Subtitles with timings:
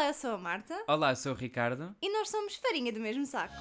[0.00, 1.94] Olá, eu sou a Marta Olá, eu sou o Ricardo.
[2.00, 3.52] e nós somos farinha do mesmo saco.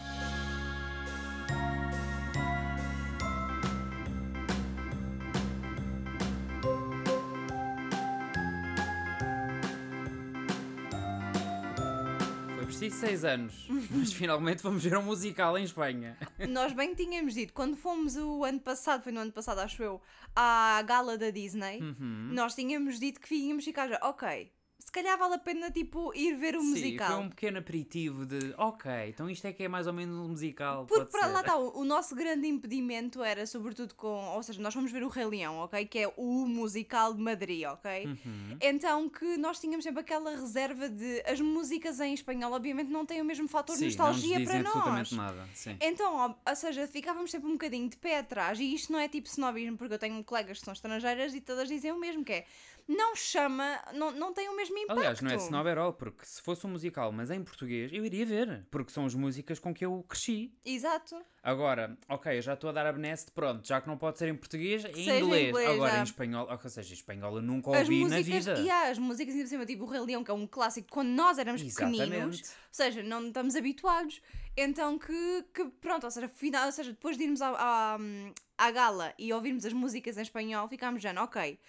[12.56, 16.18] Foi preciso seis anos, mas finalmente vamos ver um musical em Espanha.
[16.50, 20.02] Nós bem tínhamos dito, quando fomos o ano passado, foi no ano passado, acho eu,
[20.36, 22.30] à gala da Disney, Uhum.
[22.34, 24.52] nós tínhamos dito que íamos ficar já, ok,
[24.90, 27.08] se calhar vale a pena, tipo, ir ver o Sim, musical.
[27.12, 30.30] foi um pequeno aperitivo de ok, então isto é que é mais ou menos um
[30.30, 30.88] musical.
[30.88, 31.32] Porque para ser.
[31.32, 35.04] lá está, o, o nosso grande impedimento era sobretudo com, ou seja, nós fomos ver
[35.04, 35.86] o Rei Leão, ok?
[35.86, 38.08] Que é o musical de Madrid, ok?
[38.08, 38.58] Uhum.
[38.60, 43.22] Então que nós tínhamos sempre aquela reserva de as músicas em espanhol, obviamente, não têm
[43.22, 44.76] o mesmo fator de Sim, nostalgia não para nós.
[44.76, 45.50] absolutamente nada.
[45.54, 45.78] Sim.
[45.80, 49.28] Então, ou seja, ficávamos sempre um bocadinho de pé atrás, e isto não é tipo
[49.28, 52.46] snobismo, porque eu tenho colegas que são estrangeiras e todas dizem o mesmo, que é
[52.92, 54.98] não chama, não, não tem o mesmo impacto.
[54.98, 58.04] Aliás, não é snob at all, porque se fosse um musical, mas em português, eu
[58.04, 60.52] iria ver, porque são as músicas com que eu cresci.
[60.66, 61.22] Exato.
[61.44, 64.28] Agora, ok, eu já estou a dar a benesse, pronto, já que não pode ser
[64.28, 65.50] em português, em Seja inglês.
[65.50, 66.00] inglês, Agora já.
[66.00, 68.60] em espanhol, ou seja, em espanhol eu nunca As ouvi na músicas, vida.
[68.60, 70.88] e há as músicas ainda por cima, tipo o Rei Leão, que é um clássico
[70.90, 72.44] quando nós éramos pequeninos, Exatamente.
[72.50, 74.20] ou seja, não estamos habituados.
[74.58, 77.98] Então que, que pronto, ou seja, final, ou seja, depois de irmos à, à,
[78.58, 81.60] à gala e ouvirmos as músicas em espanhol, ficámos já, ok.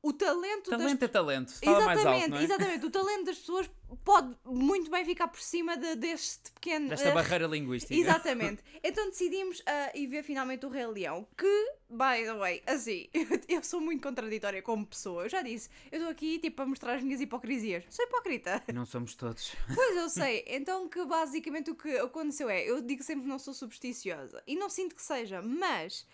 [0.00, 2.44] O talento, das Talento é talento, fala mais Exatamente, alto, não é?
[2.44, 2.86] exatamente.
[2.86, 3.68] O talento das pessoas
[4.04, 6.88] pode muito bem ficar por cima de- deste pequeno.
[6.90, 7.92] Desta eh, barreira linguística.
[7.94, 8.62] Exatamente.
[8.84, 13.08] Então decidimos ah, ir ver finalmente o Rei Leão, que, by the way, assim,
[13.48, 15.24] eu sou muito contraditória como pessoa.
[15.24, 17.82] Eu já disse, eu estou aqui tipo a mostrar as minhas hipocrisias.
[17.90, 18.62] Sou hipócrita.
[18.72, 19.52] Não somos todos.
[19.74, 20.44] Pois eu sei.
[20.46, 24.44] Então que basicamente o que aconteceu é, eu digo sempre que não sou supersticiosa.
[24.46, 26.06] E não sinto que seja, mas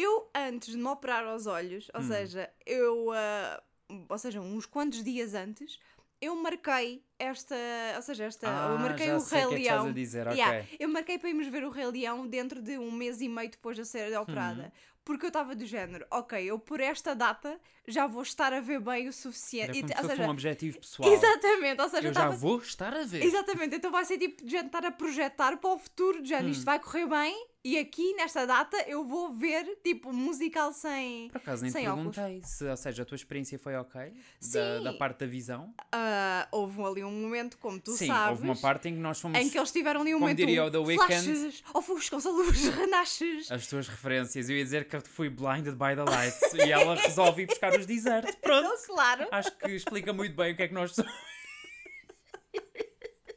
[0.00, 1.98] eu antes de me operar aos olhos, Hum.
[1.98, 3.10] ou seja, eu.
[3.12, 3.62] ah,
[4.08, 5.78] ou seja, uns quantos dias antes,
[6.20, 7.54] eu marquei esta.
[7.96, 8.46] Ou seja, esta.
[8.46, 9.92] eu Ah, marquei já o Rei o que é que Leão.
[9.92, 10.26] dizer.
[10.28, 13.50] Yeah, eu marquei para irmos ver o Rei Leão dentro de um mês e meio
[13.50, 14.64] depois de eu ser operada.
[14.64, 14.70] Uhum.
[15.04, 18.78] Porque eu estava do género, ok, eu por esta data já vou estar a ver
[18.78, 19.80] bem o Era suficiente.
[19.80, 21.10] como E, se ou fosse seja, um objetivo pessoal.
[21.14, 23.22] exatamente, ou seja, Eu eu já vou estar a ver.
[23.22, 26.52] Exatamente, então vai ser tipo de estar a projetar para o futuro, de género, Hum.
[26.52, 31.28] isto vai correr bem e aqui nesta data eu vou ver tipo um musical sem.
[31.30, 32.14] Por acaso nem te sem óculos.
[32.16, 34.12] perguntei se, ou seja, a tua experiência foi ok?
[34.40, 34.52] Sim.
[34.58, 35.74] Da, da parte da visão?
[35.92, 39.20] Ah, houve ali um momento, como tu Sim, sabes, houve uma parte em que nós
[39.20, 39.38] fomos.
[39.38, 40.36] em que eles tiveram ali um momento.
[40.36, 43.50] diria o The Weeknd, flashes, ofuscam-se a luz, renasces.
[43.50, 44.48] As tuas referências.
[44.48, 47.78] Eu ia dizer que eu fui blinded by the lights e ela resolve ir buscar
[47.78, 48.34] os desertos.
[48.36, 48.64] Pronto.
[48.66, 51.12] Então, claro, Acho que explica muito bem o que é que nós somos.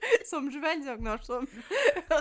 [0.26, 1.50] somos velhos, é o que nós somos.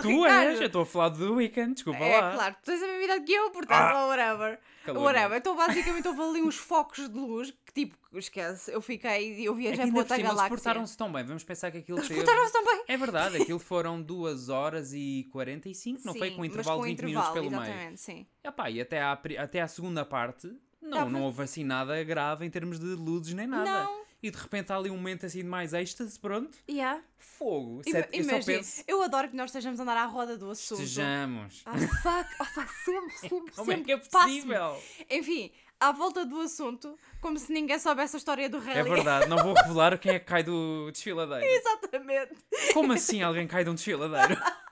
[0.01, 2.33] Tu Ricardo, és, eu estou a falar do The Weeknd, desculpa É, lá.
[2.33, 4.07] claro, tu tens a mesma idade que eu, portanto, Ah.
[4.07, 4.59] whatever.
[4.85, 5.03] Calor.
[5.03, 5.37] Whatever.
[5.37, 9.55] Então, basicamente, houve ali uns focos de luz que, tipo, esquece, eu fiquei, eu É
[9.55, 10.49] viajei para outra cima eles galáxia.
[10.49, 11.23] portaram-se tão bem.
[11.23, 12.19] Vamos pensar que aquilo Eles teve...
[12.23, 12.83] portaram-se tão bem.
[12.87, 16.85] É verdade, aquilo foram 2 horas e 45, não foi Sim, com um intervalo com
[16.85, 17.73] de 20 intervalo, minutos pelo meio.
[17.73, 18.25] exatamente, sim.
[18.43, 22.49] Epá, e até à, até à segunda parte, não, não houve assim nada grave em
[22.49, 23.83] termos de luzes nem nada.
[23.83, 24.00] Não.
[24.23, 26.55] E de repente há ali um momento assim de mais êxtase, pronto.
[26.69, 27.01] Yeah.
[27.17, 27.81] Fogo.
[27.85, 28.83] Ima- Sério, eu só Imagina, penso.
[28.87, 30.81] eu adoro que nós estejamos a andar à roda do assunto.
[30.81, 31.63] Estejamos.
[31.65, 32.29] Ah, fuck.
[32.39, 34.83] Oh, pá, sempre, sempre, Como é sempre que é possível?
[35.09, 38.79] Enfim, à volta do assunto, como se ninguém soubesse a história do rally.
[38.79, 41.43] É verdade, não vou revelar quem é que cai do desfiladeiro.
[41.49, 42.35] Exatamente.
[42.73, 44.39] Como assim alguém cai de um desfiladeiro?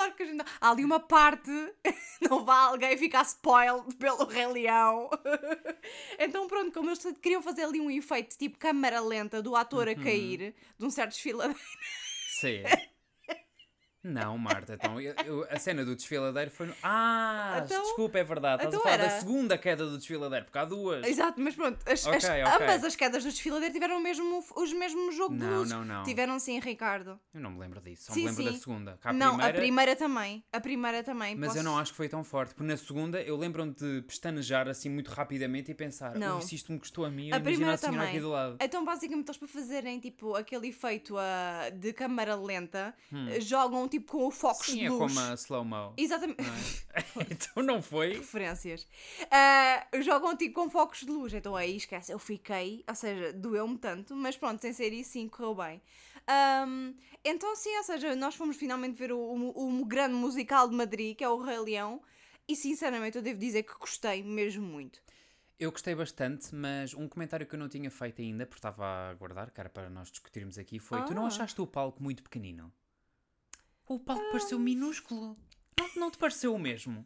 [0.00, 0.44] Adoro que a gente...
[0.60, 1.50] Há ali uma parte,
[2.28, 5.10] não vá alguém ficar spoiled pelo Rei Leão.
[6.18, 9.92] Então pronto, como eles queriam fazer ali um efeito tipo câmara lenta do ator Uhum.
[9.94, 11.58] a cair de um certo desfiladeiro.
[12.40, 12.62] Sim.
[14.02, 16.74] Não, Marta, então eu- eu- a cena do desfiladeiro foi no...
[16.82, 18.64] Ah, Então- desculpa, é verdade.
[18.64, 19.20] Estás então a falar da era.
[19.20, 21.06] segunda queda do desfiladeiro, porque há duas.
[21.06, 22.42] Exato, mas pronto, as, Ok, as- ok.
[22.66, 25.72] ambas as quedas do desfiladeiro tiveram mesmo, os mesmos jogo de Não, luzes.
[25.72, 26.02] não, não.
[26.04, 27.20] Tiveram sim, Ricardo.
[27.34, 28.52] Eu não me lembro disso, só Sim, me lembro sim.
[28.52, 28.98] da segunda.
[29.04, 29.50] A não, primeira...
[29.50, 30.44] a primeira também.
[30.50, 31.34] A primeira também.
[31.36, 34.02] Mas posso- eu não acho que foi tão forte, porque na segunda eu lembro-me de
[34.06, 36.36] pestanejar assim muito rapidamente e pensar, Não.
[36.36, 38.08] "Ui, se isto me custou a mim, A primeira a senhora também.
[38.12, 38.56] aqui do lado.
[38.62, 42.94] Então, basicamente, eles para fazerem tipo aquele efeito ah, de câmara lenta,
[43.40, 45.12] jogam tipo com o foco Sim, de é luz.
[45.14, 45.92] como a slow-mo.
[45.96, 46.40] Exatamente.
[47.30, 48.14] então não foi?
[48.14, 48.86] Referências.
[49.30, 51.34] Ah, jogam tipo com focos de luz.
[51.34, 55.28] Então aí esquece, eu fiquei, ou seja, doeu-me tanto, mas pronto, sem ser isso, sim,
[55.28, 55.82] correu bem.
[56.26, 56.94] Ahm,
[57.24, 61.16] então, sim, ou seja, nós fomos finalmente ver o, o, o grande musical de Madrid,
[61.16, 62.00] que é o Rei Leão,
[62.48, 65.00] e sinceramente eu devo dizer que gostei mesmo muito.
[65.58, 69.10] Eu gostei bastante, mas um comentário que eu não tinha feito ainda, porque estava a
[69.10, 71.26] aguardar, cara, para nós discutirmos aqui, foi: tu não Ah.
[71.26, 72.72] achaste o palco muito pequenino?
[73.90, 75.36] O palco pareceu minúsculo.
[75.76, 77.04] Não, não te pareceu o mesmo?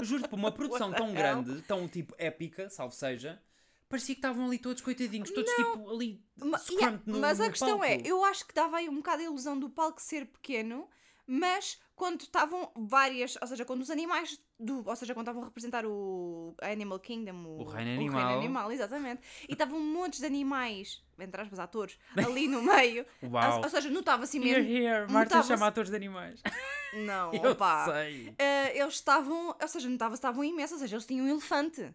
[0.00, 1.14] Juro-te, por uma produção tão hell?
[1.14, 3.42] grande, tão tipo épica, salvo seja,
[3.90, 7.50] parecia que estavam ali todos coitadinhos, todos tipo ali Ma- yeah, no, mas a no
[7.50, 8.08] questão é, palco.
[8.08, 10.88] eu acho que dava aí um bocado a ilusão do palco ser pequeno,
[11.26, 15.46] mas quando estavam várias, ou seja, quando os animais do, ou seja, quando estavam a
[15.46, 18.38] representar o Animal Kingdom, o, O reino animal.
[18.38, 23.56] animal, exatamente, e estavam montes de animais, entre aspas, atores, ali no meio, Uau.
[23.58, 24.70] ou, ou seja, notava-se Here, mesmo.
[24.70, 26.40] here, Marta notava-se- chama atores de animais.
[26.94, 27.86] Não, Eu opa.
[27.92, 28.32] sei.
[28.38, 31.92] Eh, eles estavam, ou seja, notava-se estavam imensos, ou seja, eles tinham um elefante.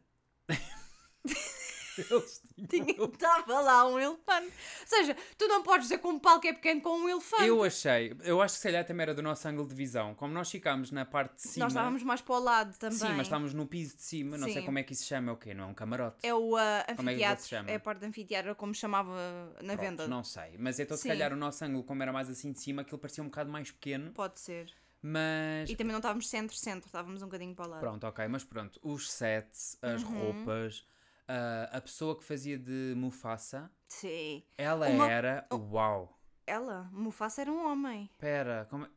[1.97, 2.38] Eles
[2.69, 4.47] Tinha- Estava lá um elefante.
[4.81, 7.43] Ou seja, tu não podes dizer que um palco é pequeno com um elefante.
[7.43, 10.13] Eu achei, eu acho que se calhar também era do nosso ângulo de visão.
[10.15, 11.65] Como nós ficámos na parte de cima.
[11.65, 12.97] Nós estávamos mais para o lado também.
[12.97, 14.65] Sim, mas estávamos no piso de cima, não sei Sim.
[14.65, 15.53] como é que isso se chama, é o quê?
[15.53, 16.17] Não é um camarote?
[16.23, 17.43] É o ah, Como é que anfiteatro.
[17.43, 17.69] se chama?
[17.71, 19.13] É a parte de anfiteatro, como chamava
[19.61, 20.07] na Pronto, venda.
[20.07, 21.09] Não sei, mas então se Sim.
[21.09, 23.71] calhar o nosso ângulo, como era mais assim de cima, aquilo parecia um bocado mais
[23.71, 24.71] pequeno, Pode ser.
[25.01, 27.79] mas E também não estávamos centro-centro, estávamos um bocadinho para o lado.
[27.79, 30.09] pronto, ok, mas pronto, os sets, as Uhum.
[30.19, 30.85] roupas,
[31.29, 34.43] ah, a pessoa que fazia de Mufasa, Sim.
[34.57, 38.09] ela Uma- era, uau, Ela, Mufasa era um homem.
[38.17, 38.89] pera, como é-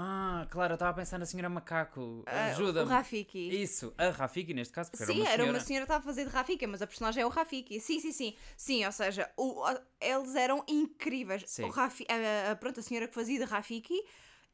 [0.00, 2.86] Ah, claro, eu estava a pensar na senhora macaco, Ah, ajuda-me.
[2.86, 3.48] O Rafiki.
[3.62, 5.52] Isso, a Rafiki neste caso, porque Sim, era uma era senhora.
[5.52, 7.80] uma senhora que estava a fazer de Rafiki, mas a personagem é o Rafiki.
[7.80, 8.36] Sim, sim, sim.
[8.56, 11.42] Sim, ou seja, o- a- eles eram incríveis.
[11.46, 11.64] Sim.
[11.64, 14.00] O Rafi, a, a- pronto, a senhora que fazia de Rafiki,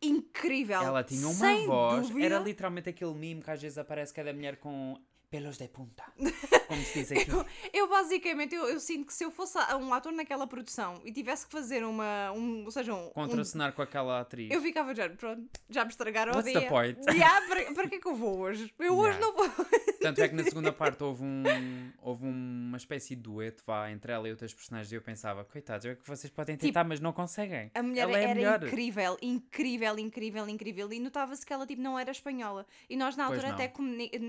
[0.00, 0.80] incrível.
[0.82, 2.26] Ela tinha uma Sem voz, dúvida.
[2.26, 4.98] era literalmente aquele mimo que às vezes aparece cada mulher com
[5.34, 6.04] pelos de punta,
[6.68, 7.28] como se diz aqui.
[7.72, 11.44] Eu basicamente, eu, eu sinto que se eu fosse um ator naquela produção e tivesse
[11.44, 14.48] que fazer uma, um, ou seja, um, um Contracenar com aquela atriz.
[14.52, 16.60] eu ficava já, pronto, já me estragaram o What's dia.
[16.62, 17.00] the point?
[17.10, 18.72] Yeah, para, para que é que eu vou hoje?
[18.78, 19.26] Eu hoje Yeah.
[19.26, 19.66] não vou.
[20.04, 24.12] Tanto é que na segunda parte houve, um, houve uma espécie de dueto vá, entre
[24.12, 27.12] ela e outras personagens e eu pensava, coitados, é que vocês podem tentar, mas não
[27.12, 27.66] conseguem.
[27.68, 28.64] Tipo, A mulher ela é era melhor.
[28.64, 30.92] incrível, incrível, incrível, incrível.
[30.92, 32.66] E notava-se que ela tipo, não era espanhola.
[32.88, 33.72] E nós na altura até,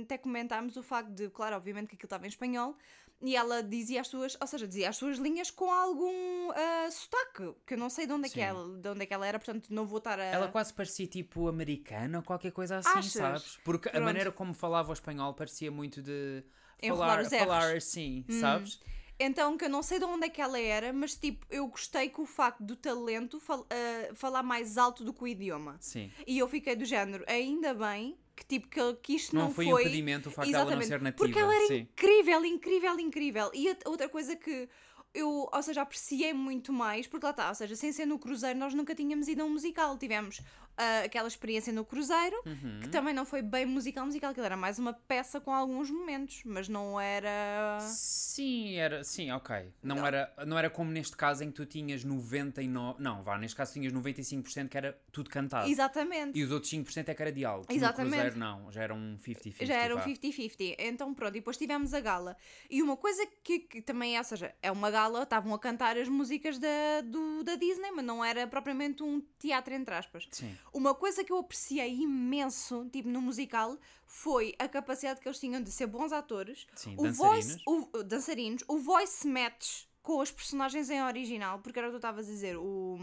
[0.04, 2.77] até comentámos o facto de, claro, obviamente que aquilo estava em espanhol.
[3.21, 7.56] E ela dizia as suas, ou seja, dizia as suas linhas com algum ah, sotaque,
[7.65, 9.39] que eu não sei de onde, é que ela, de onde é que ela era,
[9.39, 10.23] portanto não vou estar a.
[10.23, 13.12] Ela quase parecia tipo americana ou qualquer coisa assim, Achas?
[13.13, 13.57] sabes?
[13.63, 14.03] Porque a Pronto.
[14.03, 16.44] maneira como falava o espanhol parecia muito de
[16.88, 17.23] falar.
[17.25, 17.29] Hum.
[17.29, 18.79] falar assim, sabes?
[19.17, 22.09] Então, que eu não sei de onde é que ela era, mas tipo, eu gostei
[22.09, 25.77] com o facto do talento fal- ah, falar mais alto do que o idioma.
[25.79, 26.12] Sim.
[26.27, 29.66] E eu fiquei do género, ainda bem que tipo que, que isto Não, não, foi,
[29.68, 31.18] impedimento o facto dela não Exatamente, ser nativa.
[31.26, 31.80] Porque ela era Sim.
[31.80, 33.52] incrível, incrível, incrível.
[33.54, 34.68] E a- outra coisa que
[35.14, 38.60] eu, ou seja, apreciei muito mais, porque lá está, ou seja, sem ser no Cruzeiro,
[38.60, 39.98] nós nunca tínhamos ido a um musical.
[39.98, 40.42] Tivemos
[40.77, 42.80] ah, aquela experiência no Cruzeiro, Uhum.
[42.81, 46.42] que também não foi bem musical, musical, que era mais uma peça com alguns momentos,
[46.45, 47.80] mas não era.
[47.81, 49.74] Sim, era, sim, ok.
[49.81, 53.56] Não, Era, não era como neste caso em que tu tinhas 99, não, vá, neste
[53.56, 55.69] caso tinhas 95% que era tudo cantado.
[55.69, 56.38] Exatamente.
[56.38, 57.68] E os outros 5% é que era diálogo.
[57.69, 58.12] Exatamente.
[58.16, 59.66] No Cruzeiro não, já era um 50-50.
[59.66, 60.06] Já era um vá.
[60.06, 60.75] 50-50.
[60.80, 62.36] Então pronto, e depois tivemos a gala.
[62.69, 65.98] E uma coisa que, que também é, ou seja, é uma gala, estavam a cantar
[65.98, 70.27] as músicas da, do, da Disney, mas não era propriamente um teatro, entre aspas.
[70.31, 70.56] Sim.
[70.77, 75.62] Uma coisa que eu apreciei imenso, tipo, no musical, foi a capacidade que eles tinham
[75.62, 76.68] de ser bons atores.
[76.75, 77.18] Sim, o dançarinos.
[77.48, 81.92] voice, o, o- dançarinos, o voice match com os personagens em original, porque era o
[81.92, 82.98] que tu estavas a dizer, o...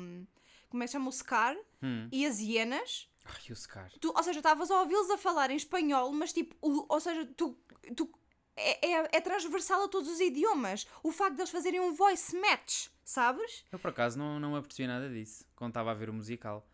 [0.68, 1.08] Como é que chama?
[1.08, 2.08] O Scar Hum.
[2.12, 3.08] e as hienas.
[3.24, 3.90] Ai, o Scar.
[4.00, 7.24] Tu, ou seja, estavas a ouvi-los a falar em espanhol, mas tipo, o- ou seja,
[7.36, 7.56] tu,
[7.96, 8.10] tu
[8.56, 10.86] é, é, é transversal a todos os idiomas.
[11.02, 13.64] O facto de eles fazerem um voice match, sabes?
[13.72, 16.66] Eu por acaso não, não apercebi nada disso quando estava a ver o musical.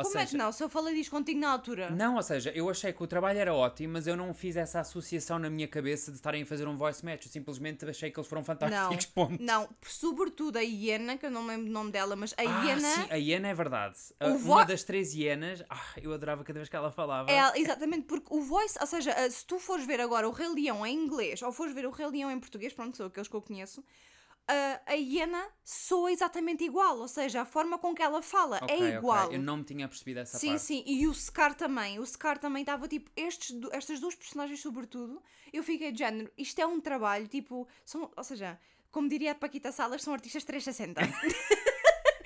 [0.00, 0.52] Ou Como é que seja, não?
[0.52, 1.90] Se eu falei disto contigo na altura.
[1.90, 4.80] Não, ou seja, eu achei que o trabalho era ótimo, mas eu não fiz essa
[4.80, 7.26] associação na minha cabeça de estarem a fazer um voice match.
[7.26, 9.06] Eu simplesmente achei que eles foram Não, fantásticos.
[9.06, 9.42] Ponto.
[9.42, 12.64] não, sobretudo a hiena, que eu não me lembro o nome dela, mas a Ah,
[12.64, 13.96] hiena sim, a hiena é verdade.
[14.20, 17.30] O Ah, vo- Uma das três hienas, ah, eu adorava cada vez que ela falava.
[17.30, 20.48] é exatamente porque o voice, ou seja, ah, se tu fores ver agora o Rei
[20.48, 23.34] Leão em inglês ou fores ver o Rei Leão em português, pronto, são aqueles que
[23.36, 23.84] eu conheço.
[24.86, 28.94] A hiena soa exatamente igual, ou seja, a forma com que ela fala é ok,
[28.96, 29.32] igual.
[29.32, 30.62] Eu não me tinha percebido essa Sim, parte.
[30.62, 31.98] sim, e o Scar também.
[31.98, 36.58] O Scar também estava tipo, estes, estas duas personagens, sobretudo, eu fiquei de género, isto
[36.60, 38.58] é um trabalho, tipo, são, ou seja,
[38.90, 41.00] como diria a Paquita Salas, são artistas 360.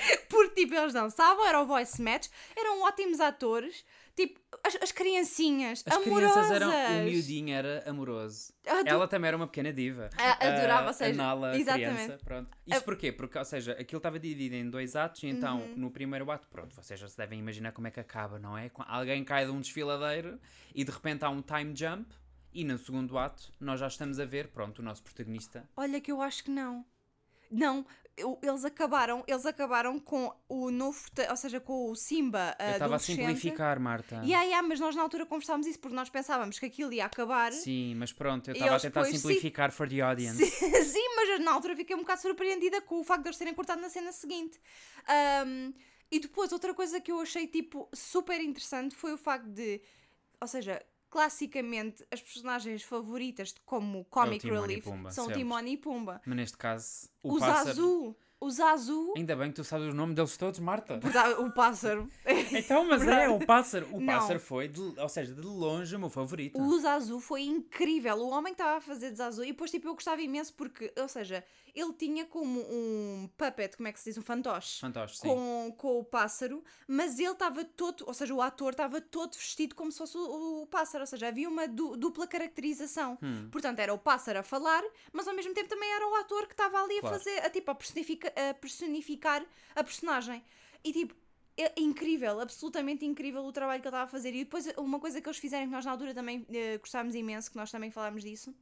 [0.29, 3.85] Porque, tipo, eles dançavam, era o voice match, eram ótimos atores,
[4.17, 6.33] tipo, as, as criancinhas, As amorosas.
[6.33, 7.01] crianças eram.
[7.01, 8.53] O miudinho era amoroso.
[8.63, 10.11] Tu- Ela também era uma pequena diva.
[10.19, 11.95] Ah, adorava, Ah, ou seja, a Nala, exatamente.
[12.05, 12.51] criança, pronto.
[12.67, 13.13] Isto porquê?
[13.13, 15.75] Porque, ou seja, aquilo estava dividido em dois atos e então, Uhum.
[15.77, 18.71] no primeiro ato, pronto, vocês já se devem imaginar como é que acaba, não é?
[18.87, 20.39] Alguém cai de um desfiladeiro
[20.75, 22.09] e de repente há um time jump
[22.53, 25.69] e no segundo ato nós já estamos a ver, pronto, o nosso protagonista.
[25.77, 26.85] Olha que eu acho que não.
[27.55, 27.87] Não,
[28.43, 32.99] eles acabaram, eles acabaram com o novo, ou seja, com o Simba Eu estava a
[32.99, 34.17] simplificar, Marta.
[34.17, 37.53] Yeah, yeah, mas nós na altura conversámos isso porque nós pensávamos que aquilo ia acabar.
[37.53, 39.19] Sim, mas pronto, eu E estava a tentar depois, sim.
[39.19, 40.45] simplificar for the audience.
[40.45, 43.55] Sim, sim, mas na altura fiquei um bocado surpreendida com o facto de eles terem
[43.55, 44.61] cortado na cena seguinte.
[45.09, 45.73] Ahm,
[46.11, 49.81] e depois, outra coisa que eu achei, tipo, super interessante foi o facto de,
[50.41, 50.81] ou seja,
[51.15, 55.35] classicamente as personagens favoritas como Comic Timon e Relief são sempre.
[55.35, 56.21] Timon e Pumba.
[56.27, 57.67] Mas neste caso, o, O, pássaro.
[57.69, 61.01] Zazu, o Zazu, Ainda bem que tu sabes o nome deles todos, Marta.
[61.39, 62.09] o pássaro,
[62.53, 63.87] Então, mas é, o pássaro.
[63.93, 64.07] O Não.
[64.07, 66.61] pássaro foi, de- ou seja, de longe o meu favorito.
[66.61, 68.17] O Zazu foi incrível.
[68.17, 69.43] O homem que estava a fazer de Zazu.
[69.45, 73.89] E depois, tipo, eu gostava imenso porque, ou seja, ele tinha como um puppet, como
[73.89, 74.19] é que se diz?
[74.19, 74.81] Um fantoche.
[74.81, 75.35] Fantástico, sim.
[75.35, 79.75] Com, com o pássaro, mas ele estava todo, ou seja, o ator estava todo vestido
[79.75, 83.19] como se fosse o, o pássaro, ou seja, havia uma du- dupla caracterização.
[83.23, 83.49] Hum.
[83.51, 84.83] Portanto, era o pássaro a falar,
[85.13, 87.17] mas ao mesmo tempo também era o ator que estava ali Claro.
[87.17, 90.43] a fazer, a, tipo, a, personifica- a personificar a personagem.
[90.83, 91.15] E tipo,
[91.57, 94.35] é incrível, absolutamente incrível o trabalho que ele estava a fazer.
[94.35, 97.51] E depois, uma coisa que eles fizeram, que nós na altura também eh, gostámos imenso,
[97.51, 98.55] que nós também falámos disso,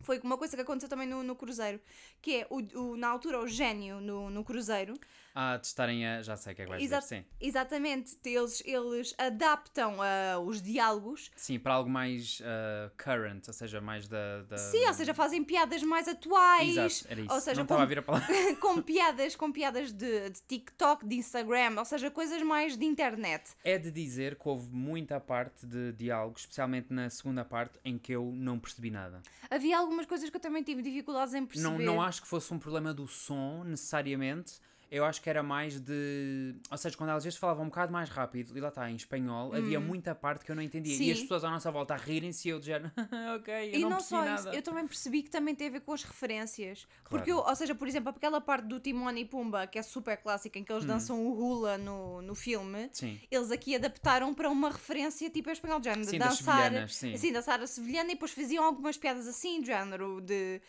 [0.00, 1.80] foi uma coisa que aconteceu também no, no Cruzeiro,
[2.20, 4.94] que é, o, o- na altura, o gênio no, no Cruzeiro,
[5.38, 6.22] Ah, de estarem a.
[6.22, 7.24] Já sei o que é que vais Exa- dizer, sim.
[7.38, 13.78] exatamente, eles, eles adaptam ah, os diálogos, Sim, para algo mais ah, current, ou seja,
[13.80, 14.42] mais da.
[14.44, 17.34] da- sim, ou seja, fazem piadas mais atuais, Exato, era isso.
[17.34, 18.26] ou seja, não com- estava a vir a palavra.
[18.56, 23.50] com piadas, com piadas de, de TikTok, de Instagram, ou seja, coisas mais de internet.
[23.62, 28.12] É de dizer que houve muita parte de diálogo, especialmente na segunda parte, em que
[28.12, 29.20] eu não percebi nada.
[29.50, 31.68] Havia algumas coisas que eu também tive dificuldades em perceber.
[31.84, 34.54] Não, não acho que fosse um problema do som, necessariamente.
[34.90, 36.54] Eu acho que era mais de.
[36.70, 38.94] Ou seja, quando elas às vezes falavam um bocado mais rápido, e lá está, em
[38.94, 40.92] espanhol, havia muita parte que eu não entendia.
[40.92, 40.98] E Hum.
[40.98, 41.12] Sim.
[41.12, 42.92] as pessoas à nossa volta a rirem-se e eu dizia,
[43.36, 44.34] ok, eu E não, não, só nada.
[44.40, 46.84] isso, eu também percebi que também tem a ver com as referências.
[46.84, 47.08] Claro.
[47.10, 50.16] Porque, eu, ou seja, por exemplo, aquela parte do Timon e Pumba, que é super
[50.18, 50.88] clássica, em que eles Hum.
[50.88, 53.20] dançam o hula no, no filme, Sim.
[53.30, 56.88] eles aqui adaptaram para uma referência tipo em espanhol, de género, de Sim, das dançar.
[56.88, 57.12] sim.
[57.12, 60.60] Assim, dançar a sevilhana e depois faziam algumas piadas assim, de género, de.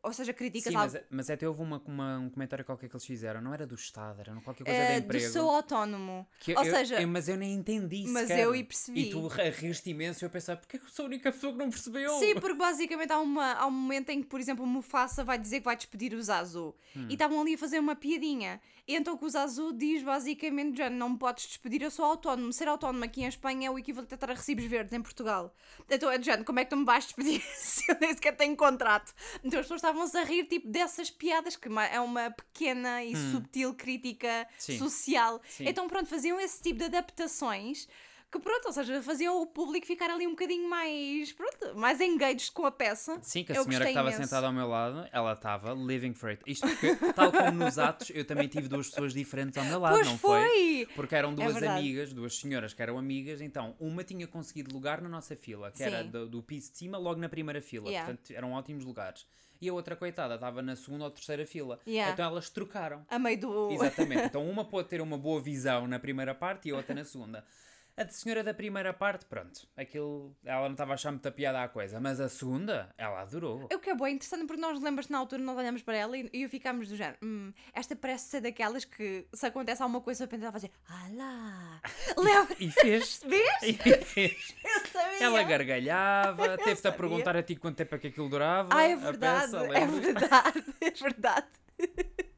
[0.00, 3.04] Ou seja, críticas Sim, mas, mas até houve uma, uma- um comentário qualquer que eles
[3.04, 5.32] fizeram, não era do Estado, era qualquer coisa eh, de do emprego.
[5.32, 6.24] seu autónomo.
[6.38, 8.44] Que Ou eu- seja, eu- mas eu nem entendi mas sequer.
[8.44, 9.08] eu e percebi.
[9.08, 11.32] E tu ri- riste imenso e eu pensei, porque é que eu sou a única
[11.32, 12.16] pessoa que não percebeu?
[12.20, 15.36] Sim, porque basicamente há, uma, há um momento em que, por exemplo, o Mufasa vai
[15.36, 17.06] dizer que vai despedir o Zazu Hum.
[17.08, 18.60] e estavam ali a fazer uma piadinha.
[18.90, 22.50] Então o que o Zazu diz basicamente, já não me podes despedir, eu sou autónomo.
[22.52, 25.54] Ser autónomo aqui em Espanha é o equivalente a estar a recibos verdes em Portugal.
[25.90, 28.56] Então é género, como é que tu me vais despedir se eu nem sequer tenho
[28.56, 29.12] contrato?
[29.44, 33.74] Então as pessoas estavam-se a rir tipo dessas piadas, que é uma pequena e subtil
[33.74, 34.54] crítica Hum.
[34.58, 34.78] Sim.
[34.78, 35.40] social.
[35.48, 35.64] Sim.
[35.68, 37.88] Então pronto, faziam esse tipo de adaptações
[38.30, 42.52] que pronto, ou seja, faziam o público ficar ali um bocadinho mais, pronto, mais engaged
[42.52, 43.18] com a peça.
[43.22, 46.28] Sim, que a Eu senhora que estava sentada ao meu lado, ela estava living for
[46.28, 46.42] it.
[46.46, 49.94] Isto porque, tal como nos atos, eu também tive duas pessoas diferentes ao meu lado,
[49.94, 50.86] Pois não foi!
[50.94, 51.78] Porque eram duas verdade.
[51.80, 55.82] amigas, duas senhoras que eram amigas, então uma tinha conseguido lugar na nossa fila, que
[55.82, 56.10] era Sim.
[56.10, 57.88] do, do piso de cima, logo na primeira fila.
[57.88, 58.12] Yeah.
[58.12, 59.26] Portanto, eram ótimos lugares.
[59.60, 61.78] E a outra, coitada, estava na segunda ou terceira fila.
[61.86, 62.12] Yeah.
[62.12, 63.04] Então elas trocaram.
[63.10, 63.70] A meio do.
[63.72, 64.26] Exatamente.
[64.26, 67.44] Então uma pode ter uma boa visão na primeira parte e a outra na segunda.
[67.98, 71.64] A de senhora da primeira parte, pronto, aquilo, ela não estava a achar muita piada
[71.64, 73.68] à coisa, mas a segunda, ela adorou.
[73.72, 76.16] O que é bom, é interessante porque nós lembras na altura nós olhamos para ela
[76.16, 80.22] e, e ficámos do género, hum, esta parece ser daquelas que se acontece alguma coisa
[80.22, 81.82] eu penso a fazer, ah lá,
[82.16, 82.56] lembra?
[82.60, 83.20] E fez.
[83.26, 83.62] Vês?
[83.62, 83.72] E
[84.04, 84.54] fez.
[84.64, 85.24] Eu sabia.
[85.24, 88.68] Ela gargalhava, teve-te a perguntar a ti quanto tempo é que aquilo durava.
[88.70, 90.04] Ah, é verdade, peça, é lembras?
[90.04, 91.46] verdade, é verdade.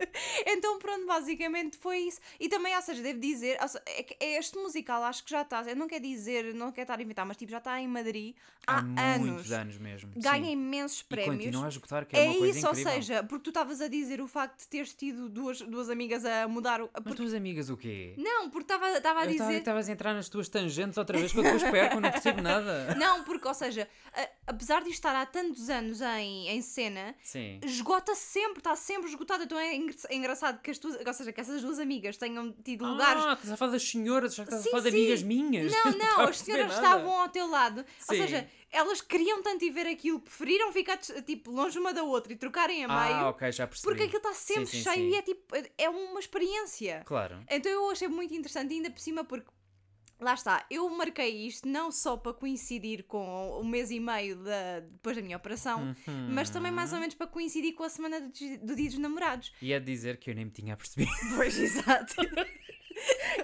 [0.46, 2.20] Então, pronto, basicamente foi isso.
[2.38, 5.42] E também, ou seja, devo dizer, ou seja, é que este musical acho que já
[5.42, 7.86] está, eu não quero dizer, não quero estar a inventar, mas tipo, já está em
[7.88, 8.34] Madrid
[8.66, 9.26] há, Há anos.
[9.30, 10.10] muitos anos mesmo.
[10.16, 10.52] Ganha sim.
[10.52, 11.36] imensos E prémios.
[11.36, 12.92] continua a esgotar, que é, É uma coisa isso, ou incrível.
[12.92, 16.48] seja, porque tu estavas a dizer o facto de teres tido duas, duas amigas a
[16.48, 16.90] mudar o.
[16.94, 18.14] Mas porque- tuas amigas o quê?
[18.16, 19.58] Não, porque estava a Eu dizer.
[19.58, 22.94] Estavas a entrar nas tuas tangentes outra vez que eu depois perco, não percebo nada.
[23.00, 27.60] Não, porque, ou seja, a- apesar de estar há tantos anos em, em cena, Sim.
[27.64, 29.44] esgota sempre, está sempre esgotado.
[29.44, 29.74] Então é
[30.08, 33.22] é engraçado que as tuas, ou seja, que essas duas amigas tenham tido lugares.
[33.24, 35.72] Ah, estás a falar das senhoras, já que estás a falar de amigas minhas.
[35.72, 37.84] Não, não, a as senhoras estavam ao teu lado.
[38.08, 38.22] Ou Sim.
[38.22, 42.36] seja, elas queriam tanto ir ver aquilo, preferiram ficar tipo longe uma da outra e
[42.36, 43.16] trocarem a meio.
[43.16, 43.88] Ah, ok, já percebi.
[43.88, 45.44] Porque aquilo está sempre Sim, cheio e é tipo,
[45.76, 47.02] é uma experiência.
[47.04, 47.42] Claro.
[47.50, 49.48] Então eu achei muito interessante, ainda por cima, porque
[50.20, 54.80] lá está, eu marquei isto não só para coincidir com o mês e meio da,
[54.80, 55.94] depois da minha operação,
[56.28, 57.00] mas também mais ou Uhum.
[57.00, 58.28] menos para coincidir com a semana do,
[58.66, 59.52] do Dia dos Namorados.
[59.62, 61.10] E é dizer que eu nem me tinha percebido.
[61.36, 62.14] Pois, exato.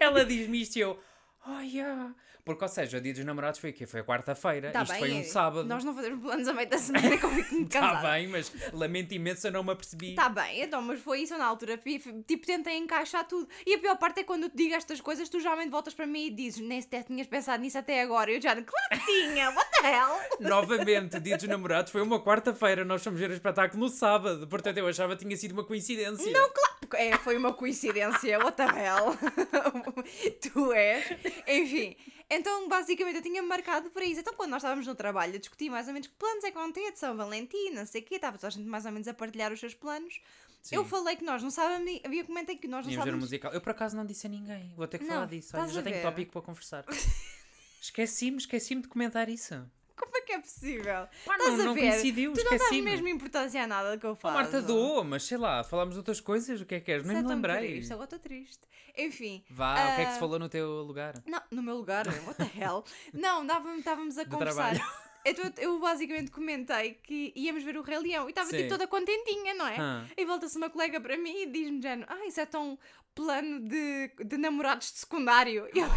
[0.00, 0.98] Ela diz-me isto e eu.
[1.46, 2.14] Oh, yeah.
[2.46, 3.86] Porque, ou seja, o dia dos namorados foi o quê?
[3.86, 4.70] Foi a quarta-feira.
[4.70, 5.66] Tá Isto bem, foi um sábado.
[5.66, 8.52] Nós não fazemos planos a meio da semana como é que me Está bem, mas
[8.72, 10.14] lamento imenso, eu não me apercebi.
[10.14, 11.76] Tá bem, então, mas foi isso na altura.
[11.76, 13.48] Tipo, tentei encaixar tudo.
[13.66, 16.06] E a pior parte é quando eu te digo estas coisas, tu geralmente voltas para
[16.06, 18.30] mim e dizes, nem sequer tinhas pensado nisso até agora.
[18.30, 20.20] Eu já, claro que tinha, what the hell?
[20.38, 22.84] Novamente, o dia dos namorados foi uma quarta-feira.
[22.84, 24.46] Nós fomos ver o espetáculo no sábado.
[24.46, 26.30] Portanto, eu achava que tinha sido uma coincidência.
[26.30, 26.75] Não, claro.
[26.94, 29.16] É, foi uma coincidência, what the hell?
[30.40, 31.04] tu és.
[31.48, 31.96] Enfim,
[32.30, 34.20] então basicamente eu tinha marcado para isso.
[34.20, 36.56] Então quando nós estávamos no trabalho a discutir mais ou menos que planos é que
[36.56, 38.92] vão ter de São Valentim, não sei o quê, estava toda a gente mais ou
[38.92, 40.20] menos a partilhar os seus planos.
[40.62, 40.76] Sim.
[40.76, 43.20] Eu falei que nós não sabíamos, havia comentei que nós não o sabíamos.
[43.22, 43.52] musical.
[43.52, 44.72] Eu por acaso não disse a ninguém.
[44.76, 45.56] Vou ter que Não, falar disso.
[45.56, 46.84] Olha, já tenho tópico para conversar.
[47.80, 49.54] Esqueci-me, esqueci-me de comentar isso.
[49.96, 51.08] Como é que é possível?
[51.24, 51.90] Pá, Estás não, a não ver?
[51.92, 52.90] coincidiu, Tu não dás esqueci-me.
[52.90, 54.34] mesmo importância a nada que eu faço.
[54.34, 57.00] Marta dou, mas sei lá, falámos de outras coisas, o que é que és?
[57.02, 57.68] Isso Nem é me tão lembrei.
[57.74, 58.60] Triste, agora estou triste.
[58.96, 59.42] Enfim.
[59.50, 61.14] Vá, o que é que se ah, falou no teu lugar?
[61.26, 62.84] Não, no meu lugar, what the hell?
[63.12, 63.44] Não,
[63.78, 64.74] estávamos a conversar.
[64.74, 65.06] trabalho.
[65.24, 68.58] Eu, eu basicamente comentei que íamos ver o Rei Leão e estava Sim.
[68.58, 69.76] tipo toda contentinha, não é?
[69.76, 70.04] Ah.
[70.16, 72.78] E volta-se uma colega para mim e diz-me, Jano, ah, isso é tão
[73.12, 75.68] plano de, de namorados de secundário.
[75.74, 75.88] E eu,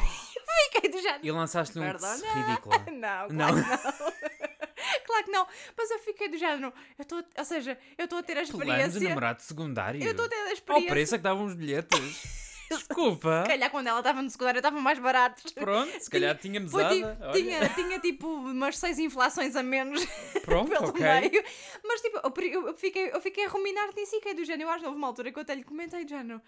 [0.49, 1.19] eu fiquei do género.
[1.25, 2.77] E lançaste-lhe um tss ridícula.
[2.91, 3.53] Não, claro Não.
[3.55, 3.79] que não.
[5.05, 5.47] claro que não.
[5.77, 6.73] Mas eu fiquei do género.
[6.97, 9.09] Eu estou, ou seja, eu estou a ter a Plano de experiência.
[9.09, 10.03] namorado secundário.
[10.03, 10.89] Eu estou a ter a Ao experiência.
[10.89, 12.39] preço é que davam os bilhetes.
[12.69, 13.41] Desculpa.
[13.43, 15.51] Se calhar quando ela estava no secundário estavam mais baratos.
[15.53, 16.93] Pronto, se calhar tinha mesada.
[16.93, 17.31] tipo- olha.
[17.33, 20.05] tinha, tinha tipo umas seis inflações a menos
[20.45, 21.01] Pronto, pelo ok.
[21.03, 21.43] meio.
[21.83, 24.69] Mas tipo, eu, eu- eu fiquei, eu fiquei a ruminar nisso e fiquei do género.
[24.69, 26.39] Eu acho que houve uma altura que eu até lhe comentei do género.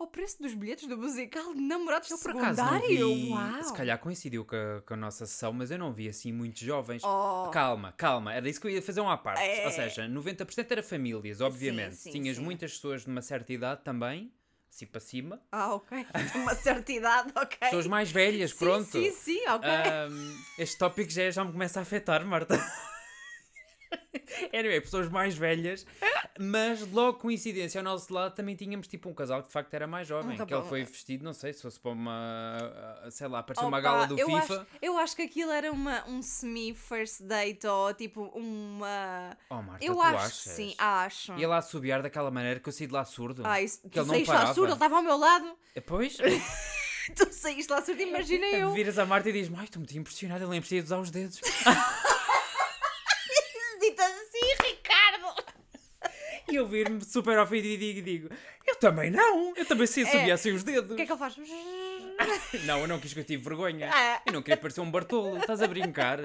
[0.00, 2.88] O preço dos bilhetes do musical de namorados Eu por secundário?
[2.88, 3.28] vi.
[3.28, 3.62] Uau!
[3.62, 6.62] Se calhar coincidiu com a, com a nossa sessão, mas eu não vi assim muitos
[6.62, 7.02] jovens.
[7.04, 7.50] Oh.
[7.52, 9.42] Calma, calma, era isso que eu ia fazer uma parte.
[9.42, 9.66] É.
[9.66, 11.96] Ou seja, 90% era famílias, obviamente.
[11.96, 12.42] sim, Tinhas sim.
[12.42, 14.32] muitas pessoas de uma certa idade também,
[14.70, 15.38] assim para cima.
[15.52, 16.06] Ah, ok.
[16.34, 17.58] Uma certa idade, ok.
[17.58, 18.90] Pessoas mais velhas, sim, pronto.
[18.90, 19.68] Sim, sim, ok.
[19.68, 22.54] Ahm, este tópico já, já me começa a afetar, Marta.
[24.54, 25.84] anyway, pessoas mais velhas,
[26.40, 29.86] mas logo coincidência ao nosso lado também tínhamos tipo um casal que de facto era
[29.86, 30.40] mais jovem.
[30.40, 33.08] Um que ele foi vestido, não sei se fosse para uma.
[33.10, 34.54] sei lá, parecia uma gala do eu FIFA.
[34.60, 39.36] Acho, eu acho que aquilo era uma, um semi-first date ou tipo uma.
[39.50, 40.42] Oh, Marta, eu tu acho achas?
[40.42, 41.34] que sim, acho.
[41.38, 43.42] Ia lá assobiar daquela maneira que eu saí de lá surdo.
[43.44, 45.54] Ai, que tu ele não saíste lá surdo, ele estava ao meu lado.
[45.86, 46.16] Pois,
[47.14, 48.72] Tu saíste lá surdo, imagina eu.
[48.72, 51.10] viras a Marta e dizes: Ai, estou muito impressionada, ele nem precisa de usar os
[51.10, 51.40] dedos.
[53.80, 55.42] Dito assim, Ricardo.
[56.50, 58.28] E eu vir-me super ofendido e digo:
[58.66, 60.92] Eu também não, eu também sei assobiar sem os dedos.
[60.92, 61.36] O que é que ele faz?
[62.66, 63.88] Não, eu não quis que eu tive vergonha.
[63.90, 64.20] Ah.
[64.26, 65.38] Eu não queria parecer um Bartolo.
[65.38, 66.18] Estás a brincar?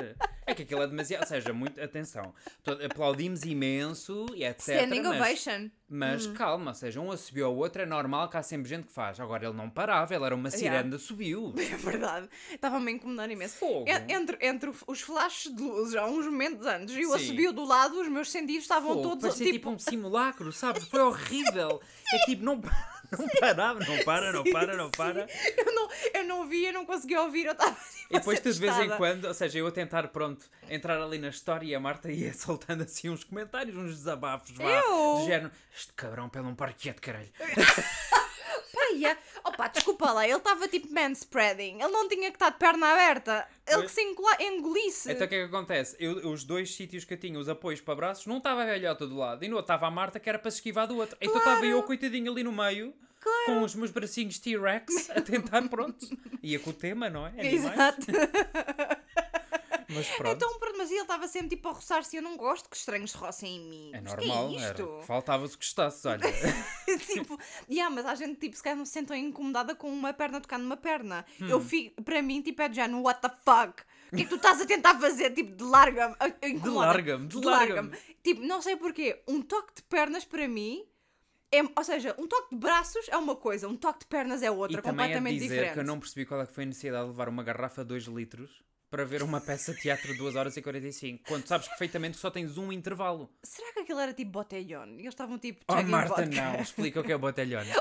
[0.48, 1.22] É que aquilo é demasiado.
[1.22, 1.82] Ou seja, muito.
[1.82, 2.34] Atenção.
[2.64, 4.76] Todo- aplaudimos imenso e etc.
[4.76, 5.70] Standing mas, ovation.
[5.90, 7.82] mas calma, ou seja, um assobiou ao outro.
[7.82, 9.20] É normal que há sempre gente que faz.
[9.20, 10.78] Agora ele não parava, ele era uma Yeah.
[10.78, 11.54] ciranda, subiu.
[11.58, 12.30] É verdade.
[12.52, 13.56] Estava-me a incomodar imenso.
[13.58, 13.86] Fogo.
[13.88, 17.66] En- Entre, entre os flashes de luz, já uns momentos antes, e o assobio do
[17.66, 19.56] lado, os meus sentidos estavam Fogo, todos parecia tipo.
[19.58, 20.88] tipo um simulacro, sabes?
[20.88, 21.82] Foi horrível.
[22.14, 22.62] É tipo, não,
[23.12, 25.28] não parava, não para, não para, não para.
[25.58, 28.78] Eu, não, eu não via, não conseguia ouvir, eu estava tipo, E depois de vez
[28.80, 32.12] em quando, ou seja, eu a tentar, pronto, entrar ali na história e a Marta
[32.12, 35.20] ia soltando assim uns comentários, uns desabafos, vá, Eu?
[35.20, 37.30] do género, este cabrão pelo um parquete, caralho.
[39.44, 43.48] Opa, desculpa lá, ele estava tipo manspreading, ele não tinha que estar de perna aberta,
[43.68, 45.12] ele que se engula- engolisse.
[45.12, 45.96] Então o que é que acontece?
[46.00, 49.06] Eu, os dois sítios que eu tinha, os apoios para braços, não estava a velhota
[49.08, 51.18] do lado, e no outro estava a Marta que era para se esquivar do outro.
[51.22, 52.94] Então estava eu, coitadinho, ali no meio,
[53.46, 56.06] com os meus bracinhos T-Rex, a tentar, pronto.
[56.44, 57.30] Ia com o tema, não é?
[57.32, 57.64] Animais.
[57.74, 58.06] Exato.
[59.88, 60.36] Mas pronto.
[60.36, 62.16] Então, pronto, mas ele estava sempre tipo a roçar-se.
[62.18, 63.92] Eu não gosto que estranhos rocem em mim.
[63.94, 65.00] é normal, que é isto?
[65.06, 66.22] Faltava-se que gostasses, olha.
[67.06, 70.40] tipo, yeah, mas há gente tipo, se calhar não se sentam incomodada com uma perna
[70.42, 71.26] tocar numa perna.
[71.42, 71.48] Hum.
[71.48, 73.84] Eu fico, para mim, tipo, é de género, what the fuck?
[74.12, 75.32] O que é que tu estás a tentar fazer?
[75.32, 76.16] Tipo, de larga-me.
[76.20, 76.86] a- a- incomoda.
[76.88, 77.92] larga-me, de larga-me.
[78.24, 79.22] Tipo, não sei porquê.
[79.28, 80.84] Um toque de pernas para mim.
[81.52, 84.50] É, ou seja, um toque de braços é uma coisa, um toque de pernas é
[84.52, 85.74] outra, E também é de completamente dizer diferente.
[85.74, 87.90] que eu não percebi qual é que foi a necessidade de levar uma garrafa de
[87.90, 88.62] 2 litros
[88.96, 92.22] para ver uma peça de teatro de 2 horas e 45, quando sabes perfeitamente que
[92.22, 93.30] só tens um intervalo.
[93.44, 94.92] Será que aquilo era tipo botellón?
[94.96, 95.66] E eles estavam tipo.
[95.68, 96.42] Oh, Marta, vodka.
[96.42, 96.62] não.
[96.62, 97.20] Explica o que é o.
[97.20, 97.66] Botellón.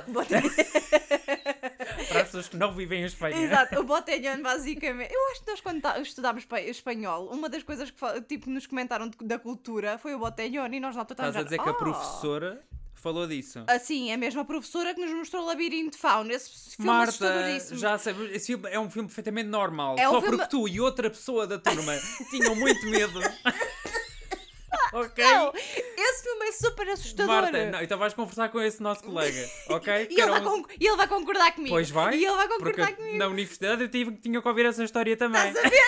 [2.09, 3.37] Para as pessoas que não vivem em Espanha.
[3.37, 5.12] Exato, o botellón basicamente.
[5.14, 8.66] Eu acho que nós quando tá- estudámos espa- espanhol, uma das coisas que tipo, nos
[8.66, 11.72] comentaram da cultura foi o botellón e nós lá Estás estávamos a dizer que a
[11.72, 12.61] "Oh." professora
[13.04, 13.62] falou disso.
[13.68, 16.32] Assim, é a professora que nos mostrou o Labirinto de Fauna.
[16.32, 17.78] Esse filme Marta, assustadoríssimo.
[17.78, 19.96] já sabes, esse filme é um filme perfeitamente normal.
[19.98, 21.92] É um só filme- porque tu e outra pessoa da turma
[22.30, 23.20] tinham muito medo.
[24.92, 25.22] ok?
[25.24, 27.26] Não, esse filme é super assustador.
[27.42, 30.08] Marta, não, então vais conversar com esse nosso colega, ok?
[30.10, 31.74] E ele, um- con- ele vai concordar comigo.
[31.74, 32.16] Pois vai.
[32.16, 33.16] E ele vai concordar comigo.
[33.18, 35.46] na universidade eu tive, tinha que ouvir essa história também.
[35.48, 35.82] Estás a ver?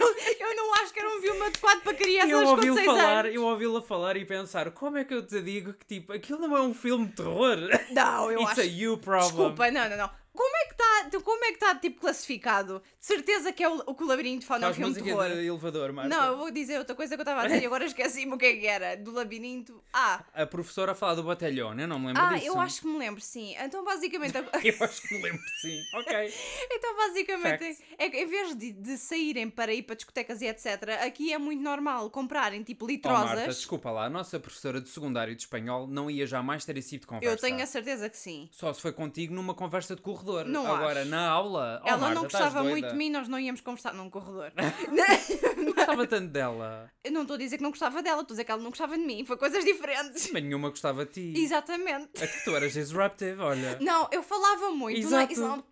[0.00, 0.16] eu,
[0.48, 3.24] eu não acho que era um filme adequado para crianças Eu com ouvi-lo 6 falar,
[3.26, 3.34] anos.
[3.34, 6.56] eu ouvi-la falar e pensar, como é que eu te digo que tipo, aquilo não
[6.56, 7.56] é um filme de terror?
[7.90, 8.60] Não, eu It's acho.
[8.60, 9.28] a you problem.
[9.28, 10.10] Desculpa, não, não, não.
[10.38, 12.80] Como é que está, como é que está tipo classificado?
[13.00, 15.24] De certeza que é o, o que o Labirinto fala é um filme de terror.
[15.26, 16.08] elevador, Marta.
[16.08, 18.38] Não, eu vou dizer outra coisa que eu estava a dizer e agora esqueci-me o
[18.38, 18.96] que é que era.
[18.96, 19.82] Do labirinto.
[19.92, 22.46] Ah, A professora a falar do batalhão, eu não me lembro ah disso.
[22.46, 23.56] eu acho que me lembro, sim.
[23.58, 24.34] Então basicamente.
[24.62, 25.82] Eu acho que me lembro, sim.
[25.94, 26.32] Ok.
[26.70, 27.82] Então, basicamente, Facts.
[27.98, 31.38] é que em vez de, de saírem para ir para discotecas e etc., aqui é
[31.38, 33.24] muito normal comprarem tipo Oh, litrosas.
[33.30, 36.90] Marta, desculpa lá, a nossa professora de secundário de espanhol não ia jamais ter esse
[36.90, 37.34] tipo de conversa.
[37.34, 38.48] Eu tenho a certeza que sim.
[38.52, 40.27] Só se foi contigo numa conversa de corredor.
[40.46, 41.10] Não Agora, acho.
[41.10, 41.80] na aula.
[41.84, 44.52] Oh, Ela Marta, não gostava muito de mim, nós não íamos conversar num corredor.
[45.56, 46.90] Não gostava tanto dela.
[47.02, 48.70] Eu não estou a dizer que não gostava dela, estou a dizer que ela não
[48.70, 49.24] gostava de mim.
[49.24, 50.30] Foi coisas diferentes.
[50.32, 51.40] Mas nenhuma gostava de ti.
[51.40, 52.10] Exatamente.
[52.22, 53.78] É que tu eras disruptive, olha.
[53.80, 54.98] Não, eu falava muito.
[54.98, 55.40] Exato.
[55.40, 55.64] não,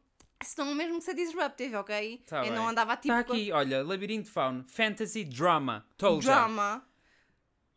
[0.59, 2.23] não é mesmo que ser disruptive, ok?
[2.27, 2.53] Tá eu bem.
[2.53, 3.15] não andava tipo.
[3.15, 5.85] Está aqui, olha, Labirinto Faun, Fantasy Drama.
[5.97, 6.25] Told.
[6.25, 6.83] Drama.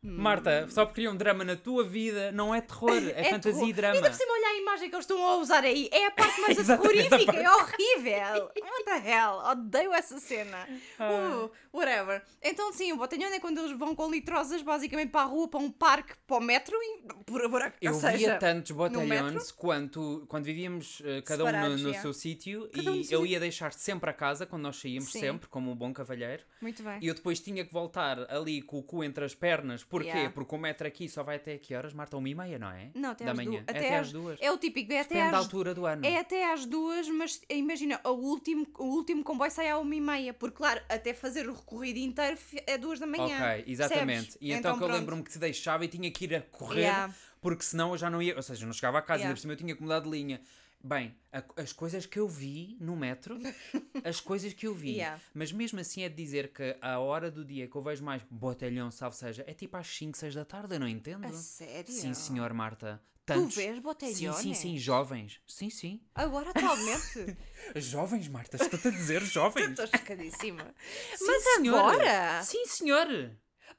[0.01, 3.69] Marta, só porque queria um drama na tua vida, não é terror, é, fantasia terror.
[3.69, 3.95] e drama.
[3.95, 5.89] Ainda por cima, olha a imagem que eles estão a usar aí.
[5.91, 8.43] É a parte mais a terrorífica, parte- é horrível.
[8.45, 9.33] What the hell?
[9.51, 10.67] Odeio essa cena.
[10.99, 11.45] Ah.
[11.45, 12.21] Uh, whatever.
[12.41, 15.59] Então, sim, o botelhão é quando eles vão com litrosas basicamente para a rua, para
[15.59, 17.01] um parque, para o metro e.
[17.25, 18.99] Por, por, Eu seja, via tantos metro?
[18.99, 22.01] batalhões quanto quando vivíamos eh, cada um no, no yeah.
[22.01, 25.19] seu sítio um e eu ia deixar sempre a casa quando nós saíamos Sim.
[25.19, 26.43] sempre, como um bom cavalheiro.
[26.61, 26.99] Muito bem.
[27.01, 29.83] E eu depois tinha que voltar ali com o cu entre as pernas.
[29.89, 30.07] Porquê?
[30.09, 30.29] Yeah.
[30.31, 32.15] Porque o metro aqui só vai até que horas, Marta?
[32.15, 32.91] Uma e meia, não é?
[32.93, 33.49] Não, até da às manhã.
[33.49, 33.63] duas.
[33.67, 34.37] É até às duas.
[34.39, 36.05] É o típico, é até Depende da às altura do ano.
[36.05, 39.99] É até às duas, mas imagina, o último, o último comboio sai à uma e
[39.99, 43.35] meia, porque claro, até fazer o recorrido inteiro é duas da manhã.
[43.35, 44.05] Ok, exatamente.
[44.05, 44.37] percebes?
[44.39, 47.13] E então, que eu lembro-me que te deixava e tinha que ir a correr, Yeah.
[47.41, 49.29] porque senão eu já não ia, ou seja, eu não chegava a casa, Yeah.
[49.29, 50.39] ainda por cima eu tinha que mudar de linha.
[50.81, 53.37] Bem, a- as coisas que eu vi no metro,
[54.03, 54.91] as coisas que eu vi.
[54.95, 55.21] Yeah.
[55.33, 58.21] Mas mesmo assim é de dizer que a hora do dia que eu vejo mais
[58.29, 61.25] botelhão, salve seja, é tipo às 5, 6 da tarde, eu não entendo.
[61.27, 61.91] A sério?
[61.91, 63.01] Sim, senhor Marta.
[63.25, 63.55] Tu Tantos...
[63.55, 64.37] vês Sim, botelhões?
[64.41, 65.39] sim, sim, jovens.
[65.45, 66.01] Sim, sim.
[66.15, 67.37] Agora atualmente?
[67.75, 69.69] Jovens, Marta, estou-te a dizer jovens.
[69.77, 70.73] Estou chocadíssima.
[71.15, 71.77] Sim, Mas senhor.
[71.77, 72.41] agora?
[72.43, 73.07] Sim, senhor.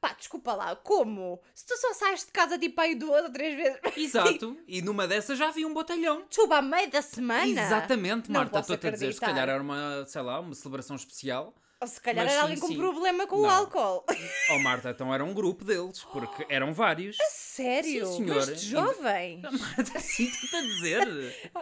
[0.01, 1.41] Pá, desculpa lá, como?
[1.55, 3.79] Se tu só sais de casa tipo aí duas ou três vezes.
[3.97, 4.57] Exato.
[4.67, 6.25] E numa dessas já vi um botelhão.
[6.27, 7.45] Desculpa, a meio da semana?
[7.47, 8.61] Exatamente, Marta.
[8.61, 11.55] Estou-te a dizer, se calhar era uma, sei lá, uma celebração especial.
[11.83, 12.77] Ou se calhar Mas era sim, alguém com sim.
[12.77, 13.51] problema com o Não.
[13.51, 14.05] álcool.
[14.51, 17.17] Oh, Marta, então era um grupo deles, porque eram vários.
[17.31, 18.07] Sério?
[18.07, 18.47] Sim, senhor.
[18.47, 19.43] Mas jovem?
[19.51, 21.53] Marta, sim, estou-te a dizer.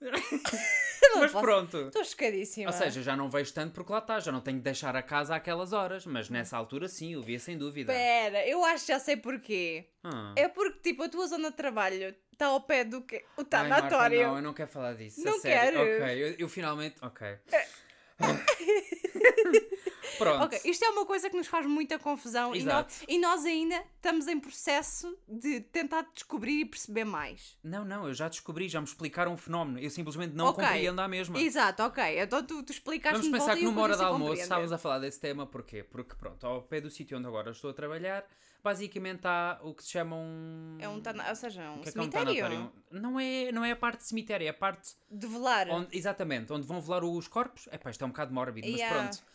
[1.16, 1.76] Mas posso- pronto.
[1.86, 2.70] Estou chocadíssima.
[2.70, 5.02] Ou seja, já não vejo tanto porque lá está, já não tenho de deixar a
[5.02, 7.92] casa àquelas horas, mas nessa altura sim, eu via sem dúvida.
[7.92, 9.86] Espera, eu acho que já sei porquê.
[10.04, 10.32] Ah.
[10.36, 13.48] É porque, tipo, a tua zona de trabalho está ao pé do que o Marta,
[13.50, 14.22] tanatório.
[14.22, 15.22] não, eu não quero falar disso.
[15.24, 15.78] Não queres?
[15.78, 16.96] Ok, eu, eu finalmente.
[17.02, 17.26] Ok.
[20.18, 20.44] Pronto.
[20.44, 23.82] Ok, isto é uma coisa que nos faz muita confusão e nós, e nós ainda
[23.96, 27.56] estamos em processo de tentar descobrir e perceber mais.
[27.62, 29.78] Não, não, eu já descobri, já me explicaram o fenómeno.
[29.78, 30.64] Eu simplesmente não Ok.
[30.64, 31.40] compreendo a mesma.
[31.40, 32.20] Exato, ok.
[32.20, 35.20] Então tu, tu explicaste Vamos pensar que numa hora de almoço estavas a falar desse
[35.20, 35.82] tema, porquê?
[35.82, 38.24] Porque pronto, ao pé do sítio onde agora estou a trabalhar,
[38.62, 40.76] basicamente há o que se chama um.
[40.80, 41.28] É um, tana...
[41.28, 42.72] ou seja, um que é que é um cemitério?
[42.90, 45.68] Não é, não é a parte de cemitério, é a parte de velar.
[45.68, 47.68] onde, exatamente, onde vão velar os corpos.
[47.70, 48.98] É pá, isto é um bocado mórbido, mas Yeah.
[48.98, 49.29] pronto.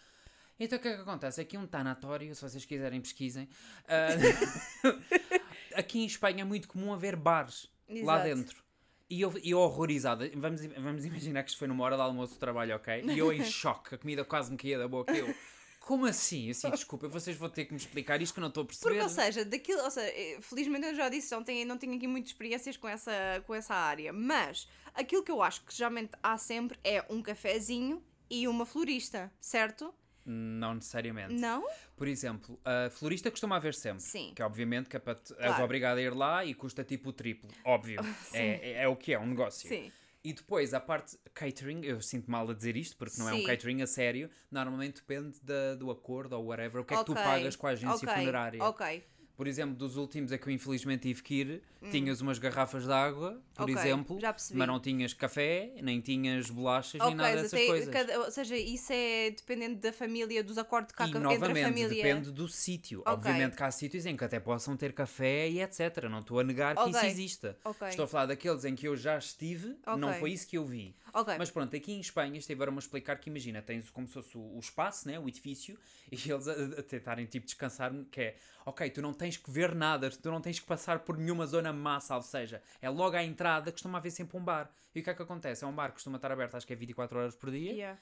[0.59, 1.41] Então o que é que acontece?
[1.41, 3.49] Aqui um tanatório, se vocês quiserem pesquisem.
[3.87, 4.89] ah,
[5.75, 8.23] aqui em Espanha é muito comum haver bares lá Exato.
[8.23, 8.65] dentro.
[9.07, 12.39] E eu, eu horrorizada, vamos, vamos imaginar que isto foi numa hora de almoço de
[12.39, 13.03] trabalho, ok?
[13.03, 15.15] E eu em choque, a comida quase me caía da boca.
[15.15, 15.31] Eu,
[15.79, 16.49] como assim?
[16.49, 18.89] Assim, desculpa, vocês vão ter que me explicar isto que eu não estou a perceber.
[18.89, 21.95] Porque, ou seja, daquilo, ou seja, eh, felizmente eu já disse, não tenho, não tenho
[21.95, 23.11] aqui muitas experiências com essa,
[23.45, 28.03] com essa área, mas aquilo que eu acho que geralmente há sempre é um cafezinho
[28.27, 29.93] e uma florista, certo?
[30.25, 31.33] Não necessariamente.
[31.35, 31.63] Não?
[31.95, 34.01] Por exemplo, a florista costuma haver sempre.
[34.01, 34.33] Sim.
[34.35, 35.63] Que obviamente que é para te, és Claro.
[35.63, 37.49] obrigado a ir lá e custa tipo o triplo.
[37.63, 37.99] Óbvio.
[38.33, 39.69] é, é, é o que é, um negócio.
[39.69, 39.91] Sim.
[40.23, 43.37] E depois a parte catering, eu sinto mal a dizer isto porque não é um
[43.37, 43.43] Sim.
[43.43, 47.13] catering a sério, normalmente depende da- do acordo ou whatever, o que é que tu
[47.13, 48.63] pagas com a agência ok, funerária.
[48.63, 49.05] Ok.
[49.35, 52.91] Por exemplo, dos últimos a que eu infelizmente tive que ir, tinhas umas garrafas de
[52.91, 53.73] água, por Hum.
[53.73, 54.17] Ok, exemplo,
[54.53, 57.89] mas não tinhas café, nem tinhas bolachas, Ok, nem nada dessas até- coisas.
[57.93, 61.21] cada- ou seja, isso é dependente da família, dos acordos que há E entre a
[61.21, 61.89] novamente, família.
[61.89, 63.01] depende do sítio.
[63.01, 63.13] Ok.
[63.13, 66.05] Obviamente que há sítios em que até possam ter café e etc.
[66.09, 67.57] Não estou a negar que isso exista.
[67.89, 70.95] Estou a falar daqueles em que eu já estive, não foi isso que eu vi.
[71.15, 71.35] Ok.
[71.37, 74.55] Mas pronto, aqui em Espanha estiveram-me a explicar que imagina, tens como se fosse o,
[74.55, 75.77] o espaço, né, o edifício,
[76.11, 79.51] e eles a, a tentarem tipo descansar-me, que é, ok, tu não tens tens que
[79.51, 83.15] ver nada, tu não tens que passar por nenhuma zona massa, ou seja, é logo
[83.15, 84.71] à entrada que costuma haver sempre um bar.
[84.93, 85.63] E o que é que acontece?
[85.63, 87.71] É um bar que costuma estar aberto, acho que é 24 horas por dia.
[87.71, 87.99] Yeah.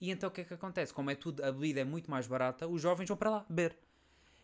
[0.00, 0.92] E então o que é que acontece?
[0.94, 3.76] Como é tudo, a bebida é muito mais barata, os jovens vão para lá beber.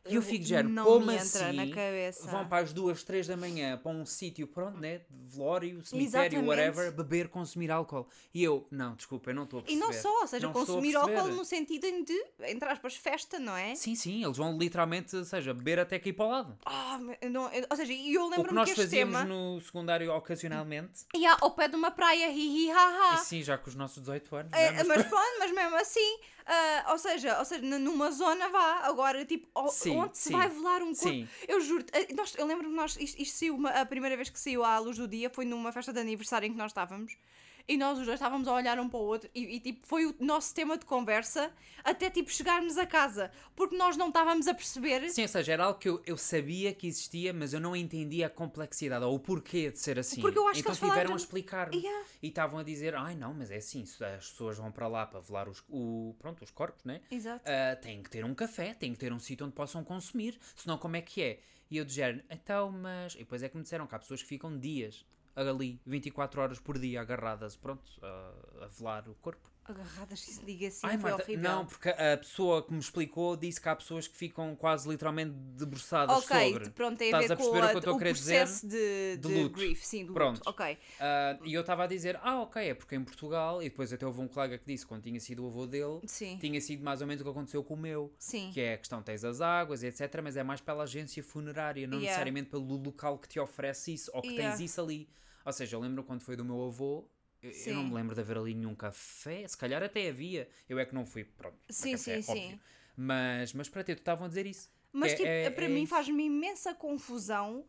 [0.07, 2.31] E eu fico de género, Não como me entra assim na cabeça.
[2.31, 4.99] vão para as duas, três da manhã para um sítio, pronto, né?
[5.11, 6.47] de Velório, cemitério, Exatamente.
[6.49, 8.07] whatever, beber, consumir álcool.
[8.33, 9.85] E eu, não, desculpa, eu não estou a E perceber.
[9.87, 11.17] não só, ou seja, Não estou a consumir perceber.
[11.19, 13.75] álcool no sentido de, entre aspas, festa, não é?
[13.75, 16.59] Sim, sim, eles vão literalmente, ou seja, beber até cair para o lado.
[16.67, 16.99] Ah,
[17.31, 20.13] não, ou seja, e eu O que lembro-me nós que este fazíamos tema no secundário
[20.13, 22.77] ocasionalmente, ia ao pé de uma praia, hi hi ha
[23.11, 23.15] ha.
[23.15, 26.87] e sim, já com os nossos 18 anos, É, mas pronto, mas mesmo assim, ah,
[26.91, 30.83] ou seja, ou seja, n- numa zona vá, agora tipo, Sim, onde se vai velar
[30.83, 31.09] um corpo.
[31.09, 31.29] Sim.
[31.49, 31.85] Eu juro,
[32.17, 34.97] nós, eu lembro-me nós, isto, isto saiu uma- a primeira vez que saiu à luz
[34.99, 37.17] do dia foi numa festa de aniversário em que nós estávamos.
[37.67, 40.05] E nós os dois estávamos a olhar um para o outro e, e, tipo, foi
[40.05, 41.51] o nosso tema de conversa
[41.83, 45.09] até tipo chegarmos a casa, porque nós não estávamos a perceber.
[45.11, 48.27] Sim, ou seja, era algo que eu, eu sabia que existia, mas eu não entendia
[48.27, 50.21] a complexidade ou o porquê de ser assim.
[50.21, 51.77] Porque eu acho que então eles falaram tiveram a explicar-me.
[51.77, 52.07] Yeah.
[52.23, 55.07] E estavam a dizer, ai não, mas é assim, se as pessoas vão para lá
[55.07, 57.01] para velar os, o, pronto, os corpos, né?
[57.11, 57.45] Exato.
[57.47, 60.77] Ah, têm que ter um café, têm que ter um sítio onde possam consumir, senão
[60.77, 61.41] como é que é?
[61.71, 63.15] E eu de género, então, mas...
[63.15, 65.05] E depois é que me disseram que há pessoas que ficam dias
[65.37, 69.54] ali, 24 horas por dia, agarradas, pronto, a, a velar o corpo.
[69.67, 71.51] Agarradas, se se diga assim, Ai, foi Marta, horrível.
[71.51, 75.31] não, porque a pessoa que me explicou disse que há pessoas que ficam quase literalmente
[75.33, 76.71] debruçadas Ok, sobre.
[76.71, 78.13] pronto, tem a Estás ver a com perceber o que eu estou a o querer
[78.13, 78.39] dizer?
[78.41, 79.55] processo de, De de luto.
[79.55, 80.37] grief, sim, do Pronto.
[80.39, 80.51] luto.
[80.51, 80.79] Ok.
[81.01, 84.07] Ah, e eu estava a dizer, ah, ok, é porque em Portugal, e depois até
[84.07, 86.37] houve um colega que disse, quando tinha sido o avô dele, Sim.
[86.39, 88.13] tinha sido mais ou menos o que aconteceu com o meu.
[88.19, 88.51] Sim.
[88.53, 91.95] Que é a questão, tens as águas, etc., mas é mais pela agência funerária, não
[91.99, 92.05] Yeah.
[92.09, 94.57] necessariamente pelo local que te oferece isso, ou que Yeah.
[94.57, 95.09] tens isso ali.
[95.47, 97.07] Ou seja, eu lembro quando foi do meu avô,
[97.45, 100.79] eu, eu não me lembro de haver ali nenhum café, se calhar até havia, eu
[100.79, 102.49] é que não fui, pronto, para Sim, café, sim, óbvio.
[102.51, 102.61] sim.
[102.97, 104.71] Mas, mas para ti, tu estavam a dizer isso.
[104.93, 107.67] Mas Que tipo, é- para é mim faz-me imensa confusão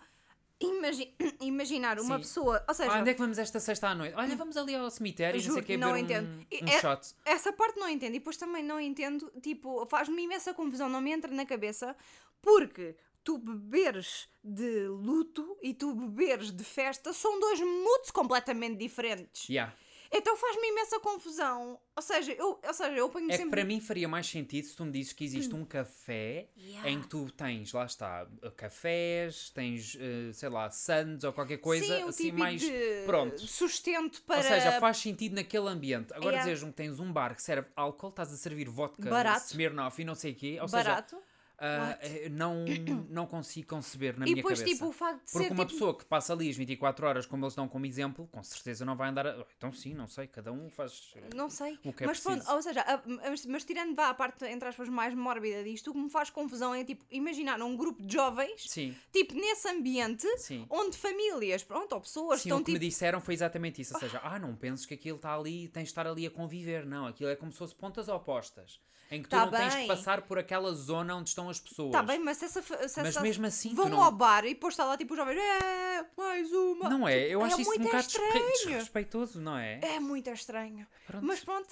[0.60, 2.22] imagi- imaginar uma Sim.
[2.22, 4.14] pessoa, ou seja, Ah, onde é que vamos esta sexta à noite?
[4.16, 6.46] Olha, vamos ali ao cemitério, não sei o Juro, que, não um, entendo.
[6.52, 7.14] E um é- shot.
[7.26, 11.12] essa parte não entendo e depois também não entendo, tipo, faz-me imensa confusão, não me
[11.12, 11.96] entra na cabeça,
[12.42, 19.50] porque tu beberes de luto e tu beberes de festa são dois moods completamente diferentes.
[19.50, 19.76] Yeah.
[20.12, 21.80] Então faz-me imensa confusão.
[21.96, 23.50] Ou seja, eu, ou seja, eu ponho É que sempre.
[23.60, 26.90] para mim faria mais sentido se tu me dizes que existe um café Yeah.
[26.92, 31.84] em que tu tens, lá está, cafés, tens, eh, sei lá, sands ou qualquer coisa
[31.86, 32.64] Sim, assim mais.
[33.06, 33.40] Pronto.
[33.42, 34.38] sustento para.
[34.38, 36.14] Ou seja, faz sentido naquele ambiente.
[36.14, 36.52] Agora Yeah.
[36.54, 39.48] dizes que tens um bar que serve álcool, estás a servir vodka, Barato.
[39.48, 40.60] Smirnoff e não sei o quê.
[40.62, 41.16] Ou barato.
[41.16, 41.24] seja,
[41.58, 42.66] ah, eh, não,
[43.10, 44.76] não consigo conceber na e minha depois, cabeça.
[44.76, 45.54] tipo, o facto de Porque ser.
[45.54, 48.44] uma tipo, pessoa que passa ali as 24 horas, como eles dão como exemplo, com
[48.44, 49.28] certeza não vai andar.
[49.28, 49.46] A...
[49.58, 51.14] Então, sim, não sei, cada um faz.
[51.34, 51.80] Não sei.
[51.84, 52.56] O que é mas pronto, preciso.
[52.56, 55.94] ou seja, a- mas, mas tirando vá a parte, entre aspas, mais mórbida disto, o
[55.94, 60.28] que me faz confusão é tipo, imaginar um grupo de jovens, Sim, tipo, nesse ambiente,
[60.38, 60.66] sim.
[60.70, 62.80] onde famílias, pronto, ou pessoas Sim, estão o que tipo.
[62.84, 63.94] me disseram foi exatamente isso.
[63.94, 66.86] Ou seja, ah, não penses que aquilo está ali, tens de estar ali a conviver.
[66.86, 68.80] Não, aquilo é como se fosse pontas opostas.
[69.12, 69.88] Em que tu Tá não tens que bem.
[69.88, 71.92] passar por aquela zona onde estão as pessoas.
[71.92, 72.62] Tá bem, mas se essa.
[72.62, 75.18] Se Mas essa mesmo assim, vão não- ao bar e depois está lá tipo os
[75.20, 76.90] jovens, é, mais uma.
[76.90, 77.28] Não é?
[77.28, 78.52] Eu é acho isso um muito bocado desre- estranho.
[78.68, 79.80] desrespeitoso, não é?
[79.82, 80.88] É muito estranho.
[81.06, 81.24] Pronto.
[81.26, 81.68] Mas pronto,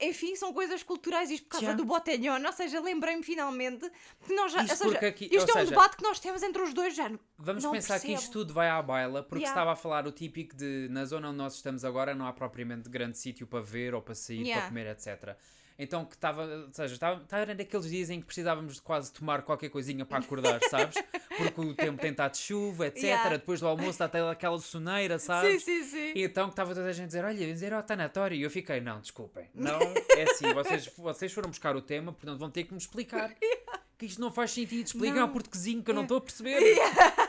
[0.00, 1.72] enfim, são coisas culturais, isto por causa Já.
[1.74, 3.90] do botelhão, ou seja, lembrei-me finalmente
[4.26, 4.62] que nós já.
[4.64, 7.10] Isto seja, aqui- isto é um seja, debate que nós temos entre os dois, já.
[7.36, 8.14] Vamos pensar que percebo.
[8.22, 9.50] isto tudo vai à baila, porque Yeah.
[9.60, 12.88] estava a falar o típico de na zona onde nós estamos agora não há propriamente
[12.88, 14.62] grande sítio para ver ou para sair, Yeah.
[14.62, 15.36] para comer, etc.
[15.78, 19.42] Então que estava, ou seja, estava, estava naqueles dias em que precisávamos de quase tomar
[19.42, 20.96] qualquer coisinha para acordar, sabes?
[21.36, 23.04] Porque o tempo tem estado de chuva, etc.
[23.04, 23.28] Yeah.
[23.36, 25.62] Depois do almoço está aquela soneira, Sim, sabes?
[25.62, 26.12] sim, sim.
[26.16, 28.36] E então que estava toda a gente a dizer, olha, vamos dizer ao tanatório.
[28.36, 29.46] E eu fiquei, não, desculpem.
[29.54, 29.78] Não,
[30.16, 33.34] é assim, vocês, vocês foram buscar o tema, portanto vão ter que me explicar.
[33.98, 34.86] Que isto não faz sentido.
[34.86, 36.76] Expliquem ao portuguesinho que eu não estou a perceber.
[36.76, 37.27] Pronto,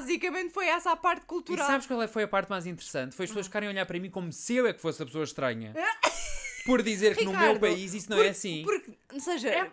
[0.00, 1.66] basicamente foi essa a parte E cultural.
[1.66, 3.14] sabes qual é- foi a parte mais interessante?
[3.14, 5.06] Foi as pessoas ficarem a olhar para mim como se eu é que fosse a
[5.06, 5.74] pessoa estranha.
[6.64, 8.62] Por dizer que no meu Ricardo, país isso não Porque- é assim.
[8.64, 9.70] Porque, ou seja, É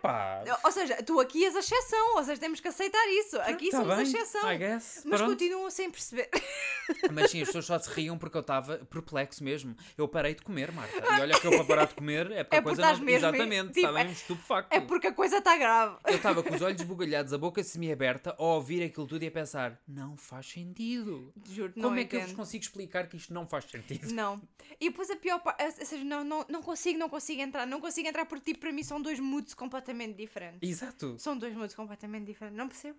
[0.64, 3.38] ou seja, tu aqui és a exceção, ou seja, temos que aceitar isso.
[3.40, 4.52] Aqui tá somos a bem, exceção.
[4.52, 5.02] I guess.
[5.04, 5.32] Mas Pronto.
[5.32, 6.28] continuam sem perceber.
[7.12, 9.76] Mas sim, as pessoas só se riam porque eu estava perplexo mesmo.
[9.96, 10.96] Eu parei de comer, Marta.
[10.96, 12.88] E olha que eu para parar de comer é porque É a coisa não.
[12.98, 14.76] mesmo- Exatamente, tipo, está bem estupefacto.
[14.76, 15.96] É porque a coisa está grave.
[16.06, 19.30] Eu estava com os olhos bugalhados, a boca semi-aberta, a ouvir aquilo tudo e a
[19.30, 21.32] pensar: não faz sentido.
[21.48, 22.28] Juro, Como é que eu entendo.
[22.30, 24.12] vos consigo explicar que isto não faz sentido?
[24.12, 24.40] Não.
[24.80, 27.80] E depois a pior parte, ou seja, não, não, não consigo, não consigo entrar, não
[27.80, 30.68] consigo entrar porque tipo, para mim são dois moods completamente diferentes.
[30.68, 31.16] Exato.
[31.18, 32.98] São dois moods completamente diferentes, não percebo.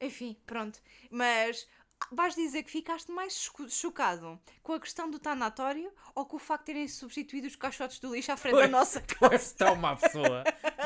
[0.00, 0.80] Enfim, pronto.
[1.10, 1.66] Mas
[2.10, 6.40] vais dizer que ficaste mais cho- chocado com a questão do tanatório ou com o
[6.40, 9.76] facto de terem substituído os caixotes do lixo à frente da nossa Tu és tão
[9.76, 10.42] má pessoa.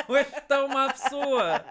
[0.07, 1.64] Tu és tão má pessoa.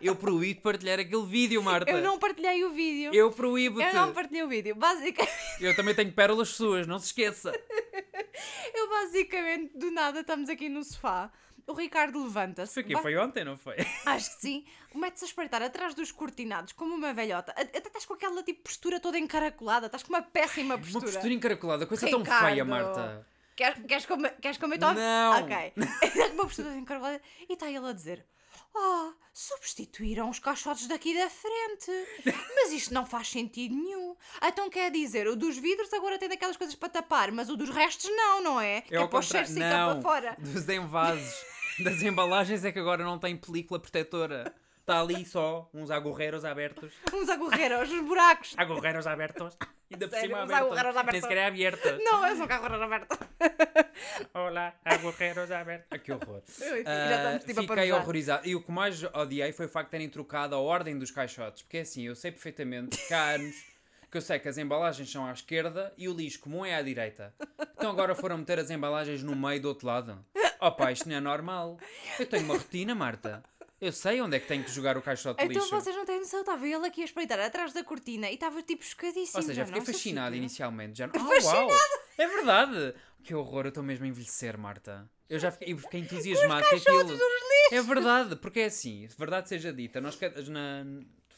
[0.00, 1.90] Eu proíbo partilhar aquele vídeo, Marta.
[1.90, 3.14] Eu não partilhei o vídeo.
[3.14, 3.86] Eu proíbo-te.
[3.86, 4.74] Eu não partilhei o vídeo.
[4.74, 7.52] Basicamente, Eu também tenho pérolas suas, não se esqueça.
[8.74, 11.30] eu basicamente, do nada, estamos aqui no sofá.
[11.66, 12.78] O Ricardo levanta-se.
[12.80, 13.74] Aqui vai- foi ontem, não foi?
[14.06, 14.64] Acho que sim.
[14.94, 17.52] Mete-se a espreitar atrás dos cortinados como uma velhota.
[17.52, 19.86] Até estás com aquela tipo postura toda encaracolada.
[19.86, 21.04] Estás com uma péssima Uma postura.
[21.12, 22.46] postura encaracolada, coisa tão Ricardo.
[22.46, 23.26] feia, Marta.
[23.56, 24.94] Queres, queres, comer, queres comer top?
[24.94, 25.40] Não.
[25.42, 25.72] Ok.
[26.34, 27.20] Uma postura encaracolada.
[27.48, 28.24] E está ele a dizer...
[28.78, 31.90] Ah, substituíram os caixotes daqui da frente.
[32.54, 34.14] Mas isto não faz sentido nenhum.
[34.42, 37.70] Então quer dizer, o dos vidros agora tem daquelas coisas para tapar, mas o dos
[37.70, 38.82] restos não, não é?
[38.82, 39.70] Que É é para o cheiro contrário.
[39.72, 40.36] ficar Não, para fora.
[40.38, 41.34] dos envases,
[41.84, 44.52] das embalagens é que agora não tem película protetora.
[44.80, 46.92] Está ali só uns agorreiros abertos.
[47.12, 48.54] Uns agorreiros, os buracos.
[48.56, 49.56] Agorreiros abertos.
[49.90, 50.76] Ainda por Sério, cima uns abertos.
[50.94, 51.20] Nem abertos.
[51.22, 51.98] sequer é aberta.
[51.98, 53.18] Não, é só carro aberto.
[54.32, 55.88] Olá, agorreiros abertos.
[55.90, 56.40] Ah, que horror.
[56.46, 58.48] Já Ah, estamos tipo a fiquei horrorizado.
[58.48, 61.62] E o que mais odiei foi o facto de terem trocado a ordem dos caixotes.
[61.62, 63.56] Porque é assim, eu sei perfeitamente que há anos
[64.08, 66.82] que eu sei que as embalagens são à esquerda e o lixo comum é à
[66.82, 67.34] direita.
[67.76, 70.24] Então agora foram meter as embalagens no meio do outro lado.
[70.60, 71.78] Opa, isto não é normal.
[72.18, 73.42] Eu tenho uma rotina, Marta.
[73.78, 75.74] Eu sei onde é que tenho que jogar o caixote de Então lixo.
[75.74, 78.82] vocês não têm noção, estava ele aqui a espreitar atrás da cortina e estava tipo
[78.82, 79.38] chocadíssimo.
[79.38, 80.96] Ou seja, já, fiquei fascinado inicialmente.
[80.98, 81.10] Já...
[81.14, 81.68] Oh, uau!
[82.16, 82.94] É verdade!
[83.22, 85.10] Que horror, eu estou mesmo a envelhecer, Marta.
[85.28, 87.18] Eu já fiquei, eu fiquei entusiasmado com aquilo.
[87.72, 90.84] É verdade, porque é assim, verdade seja dita, nós na,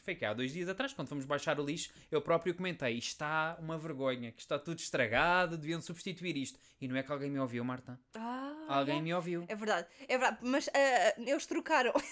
[0.09, 3.09] foi que há dois dias atrás, quando fomos baixar o lixo, eu próprio comentei, isto
[3.09, 6.57] está uma vergonha, que está tudo estragado, deviam substituir isto.
[6.81, 7.99] E não é que alguém me ouviu, Marta.
[8.15, 9.45] Ah, Alguém me ouviu.
[9.47, 11.93] É verdade, é verdade, mas ah, eles trocaram.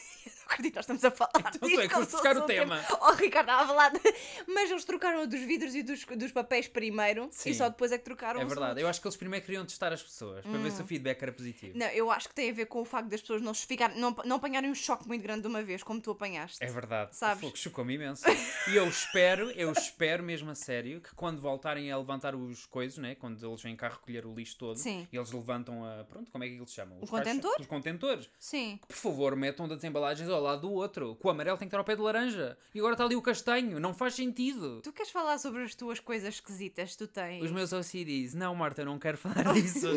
[0.48, 1.82] Não acredito nós estamos a falar Então tu disto.
[1.82, 2.82] é que fosse o tema.
[3.02, 4.00] Oh, Ricardo, estava de-
[4.48, 7.50] Mas eles trocaram dos vidros e dos, dos papéis primeiro Sim.
[7.50, 8.82] e só depois é que trocaram É verdade, outros.
[8.84, 11.32] eu acho que eles primeiro queriam testar as pessoas, para ver se o feedback era
[11.34, 11.78] positivo.
[11.78, 14.00] Não, eu acho que tem a ver com o facto das pessoas não, se ficarem,
[14.00, 16.64] não, não apanharem um choque muito grande de uma vez, como tu apanhaste.
[16.64, 17.16] É verdade.
[17.16, 17.42] Sabes?
[17.42, 18.24] Fogo, chocou-me imenso.
[18.68, 22.98] E eu espero, eu espero mesmo a sério que quando voltarem a levantar os coisas,
[22.98, 23.16] né?
[23.16, 25.08] quando eles vêm cá recolher o lixo todo, Sim.
[25.12, 26.04] e eles levantam a.
[26.04, 26.98] Pronto, como é que eles chamam?
[27.02, 27.56] Os contentor?
[27.60, 28.30] Os contentores.
[28.38, 28.80] Sim.
[28.88, 31.16] Por favor, metam das embalagens ao lado do outro.
[31.16, 32.58] Que o amarelo tem que estar ao pé do laranja.
[32.74, 33.80] E agora está ali o castanho.
[33.80, 34.82] Não faz sentido.
[34.82, 37.44] Tu queres falar sobre as tuas coisas esquisitas que tu tens?
[37.44, 38.34] Os meus OCDs.
[38.34, 39.88] Não, Marta, eu não quero falar disso.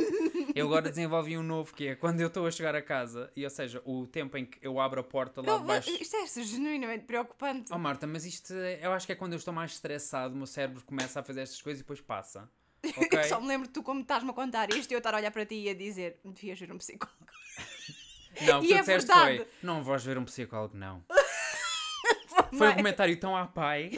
[0.55, 3.45] eu agora desenvolvi um novo que é quando eu estou a chegar a casa, e
[3.45, 5.91] ou seja, o tempo em que eu abro a porta lá Não, de baixo.
[5.91, 7.70] Isto é genuinamente preocupante.
[7.71, 10.37] Oh Marta, mas isto é- eu acho que é quando eu estou mais estressado, o
[10.37, 12.49] meu cérebro começa a fazer estas coisas e depois passa.
[12.97, 13.25] Ok?
[13.25, 15.31] Só me lembro de tu como estás-me a contar isto e eu estar a olhar
[15.31, 17.19] para ti e a dizer devias ver um psicólogo.
[18.43, 19.37] Não, o que tu é disseste verdade.
[19.39, 21.05] foi: não vais ver um psicólogo, não.
[22.57, 23.91] Foi um comentário tão à pai.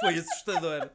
[0.00, 0.88] Foi assustador.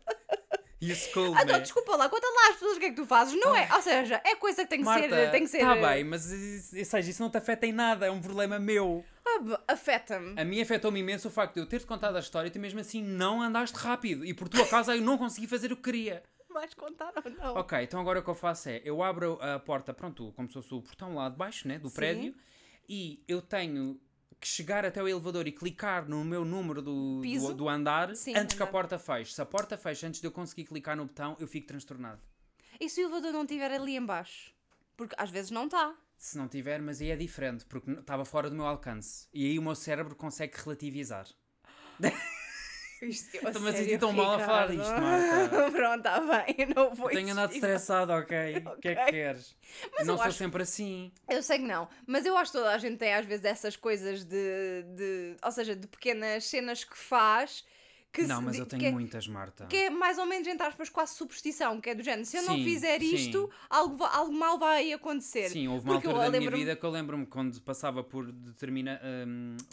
[0.81, 2.95] E isso cold, Ah, então, desculpa lá, conta lá às pessoas o que é que
[2.95, 3.37] tu fazes.
[3.39, 3.67] Não é?
[3.73, 5.31] Ou seja, é coisa que tem que Marta, ser.
[5.31, 8.11] Tem que ser tá bem, mas isso- seja, isso não te afeta em nada, é
[8.11, 9.03] um problema meu.
[9.27, 10.39] Ah, Afeta-me.
[10.39, 12.79] A mim afetou-me imenso o facto de eu ter-te contado a história e tu mesmo
[12.79, 14.23] assim não andaste rápido.
[14.25, 16.23] E por tua causa eu não consegui fazer o que queria.
[16.49, 17.55] Vais contar ou não?
[17.55, 20.53] Ok, então agora o que eu faço é, eu abro a porta, pronto, como se
[20.53, 21.95] fosse o portão lá de baixo, né, do Sim.
[21.95, 22.35] prédio,
[22.87, 23.99] e eu tenho
[24.39, 28.35] que chegar até o elevador e clicar no meu número do, do, do andar Sim,
[28.37, 28.71] antes que a andar.
[28.71, 29.33] porta feche.
[29.33, 32.21] Se a porta fecha antes de eu conseguir clicar no botão, eu fico transtornado.
[32.79, 34.53] E se o elevador não estiver ali em baixo?
[34.95, 35.93] Porque às vezes não está.
[36.17, 39.27] Se não tiver, mas aí é diferente, porque estava fora do meu alcance.
[39.33, 41.27] E aí o meu cérebro consegue relativizar.
[43.01, 45.69] Isto, Estou-me a sentir tão mal a falar disto, Marta.
[45.71, 46.55] Pronto, está bem.
[46.57, 48.63] Eu não vou Eu tenho andado estressado, ok?
[48.65, 49.55] O que é que queres?
[49.97, 51.11] Mas não sou acho- sempre assim.
[51.29, 53.75] Eu sei que não, mas eu acho que toda a gente tem às vezes essas
[53.75, 57.65] coisas de, de ou seja, de pequenas cenas que faz
[58.15, 59.65] que Não, mas eu tenho é, muitas, Marta.
[59.65, 62.43] que é mais ou menos, entre aspas, quase superstição, que é do género, se eu
[62.43, 63.13] não Sim, fizer sim.
[63.13, 65.49] isto, algo, algo mal vai acontecer.
[65.49, 68.31] Sim, houve uma Porque eu altura da minha vida que eu lembro-me quando passava por
[68.31, 69.01] determinar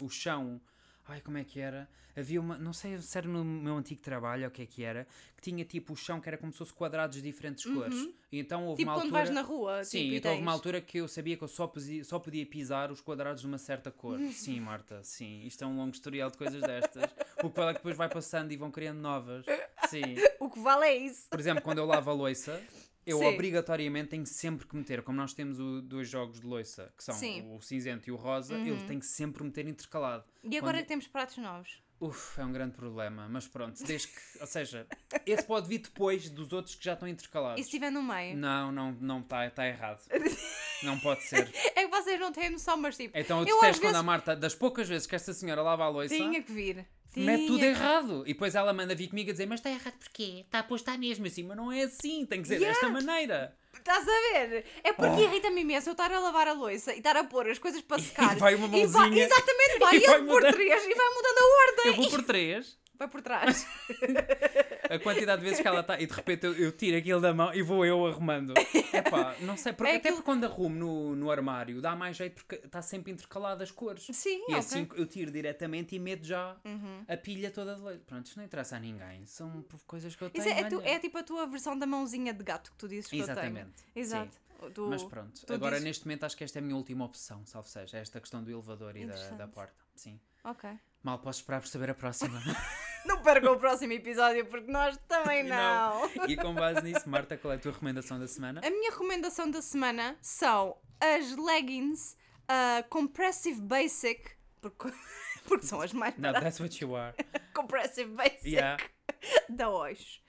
[0.01, 0.59] o chão.
[1.07, 1.87] Ai, como é que era?
[2.15, 4.83] Havia uma, não sei se era no meu antigo trabalho ou o que é que
[4.83, 8.07] era, que tinha tipo o chão que era como se fosse quadrados de diferentes cores.
[8.31, 9.23] E então houve Tipo uma quando altura.
[9.23, 11.65] vais na rua, Sim, tipo, então houve uma altura que eu sabia que eu só
[11.67, 14.19] podia, só podia pisar os quadrados de uma certa cor.
[14.31, 15.41] Sim, Marta, sim.
[15.43, 17.09] Isto é um longo historial de coisas destas.
[17.43, 19.43] O que vale é que depois vai passando e vão criando novas.
[19.89, 20.03] Sim.
[20.39, 21.29] O que vale é isso.
[21.29, 22.61] Por exemplo, quando eu lavo a louça,
[23.05, 23.25] eu Sim.
[23.25, 27.13] obrigatoriamente tenho sempre que meter, como nós temos o- dois jogos de louça, que são
[27.15, 27.41] Sim.
[27.41, 27.55] Uhum.
[27.57, 30.23] o cinzento e o rosa, eu tenho que sempre meter intercalado.
[30.43, 31.81] E agora Quando- que temos pratos novos.
[31.99, 34.85] Uf, é um grande problema, mas pronto, desde que, ou seja,
[35.25, 37.61] esse pode vir depois dos outros que já estão intercalados.
[37.61, 38.35] E se estiver no meio?
[38.35, 40.01] Não, não, não está tá errado.
[40.83, 41.49] Não pode ser.
[41.77, 44.35] É que vocês não têm noção, mas tipo, Então eu detesto quando vezes- a Marta,
[44.35, 46.85] das poucas vezes que esta senhora lava a louça, tinha que vir.
[47.19, 48.23] Mete Tinha tudo que- errado.
[48.25, 50.43] E depois ela manda vir comigo a dizer, mas está errado porquê?
[50.45, 52.73] Está a está mesmo assim, mas não é assim, tem que ser Yeah.
[52.79, 53.55] desta maneira.
[53.73, 54.11] Estás a
[54.47, 54.65] ver?
[54.83, 55.23] É porque Oh.
[55.23, 58.01] irrita-me imenso eu estar a lavar a louça e estar a pôr as coisas para
[58.01, 58.35] secar.
[58.37, 61.37] vai uma E vai- mãozinha exatamente, vai e ele vai por três e vai mudando
[61.37, 61.85] a ordem.
[61.87, 62.77] Eu vou por três.
[63.03, 63.65] Vai por trás.
[64.89, 67.33] A quantidade de vezes que ela está e de repente eu, eu tiro aquilo da
[67.33, 68.53] mão e vou eu arrumando.
[68.93, 72.15] Epá, não sei, porque É até aquilo- porque quando arrumo no, no armário dá mais
[72.15, 74.05] jeito porque está sempre intercalado as cores.
[74.11, 74.55] Sim, E ok.
[74.57, 77.03] assim eu tiro diretamente e meto já Uhum.
[77.07, 78.03] a pilha toda de leite.
[78.05, 79.25] Pronto, isto não interessa a ninguém.
[79.25, 80.41] São coisas que eu tenho.
[80.47, 82.87] Isso é, é tu- é tipo a tua versão da mãozinha de gato que tu
[82.87, 83.31] dizes que eu tenho.
[83.37, 83.83] Exatamente.
[83.95, 84.37] Exato.
[84.73, 87.45] Tu- Mas pronto, agora dizes- neste momento acho que esta é a minha última opção,
[87.45, 89.73] salvo seja, esta questão do elevador e da, da porta.
[89.95, 90.19] Sim.
[90.43, 90.69] Ok.
[91.01, 92.39] Mal posso esperar por saber a próxima.
[93.05, 96.09] Não percam o próximo episódio porque nós também não.
[96.27, 98.61] e com base nisso, Marta, qual é a tua recomendação da semana?
[98.63, 104.31] A minha recomendação da semana são as leggings uh, Compressive Basic,
[104.61, 104.91] porque,
[105.45, 106.43] porque são as mais baratas.
[106.43, 107.13] that's what you are.
[107.53, 108.81] Compressive Basic Yeah.
[109.49, 110.21] da Oix.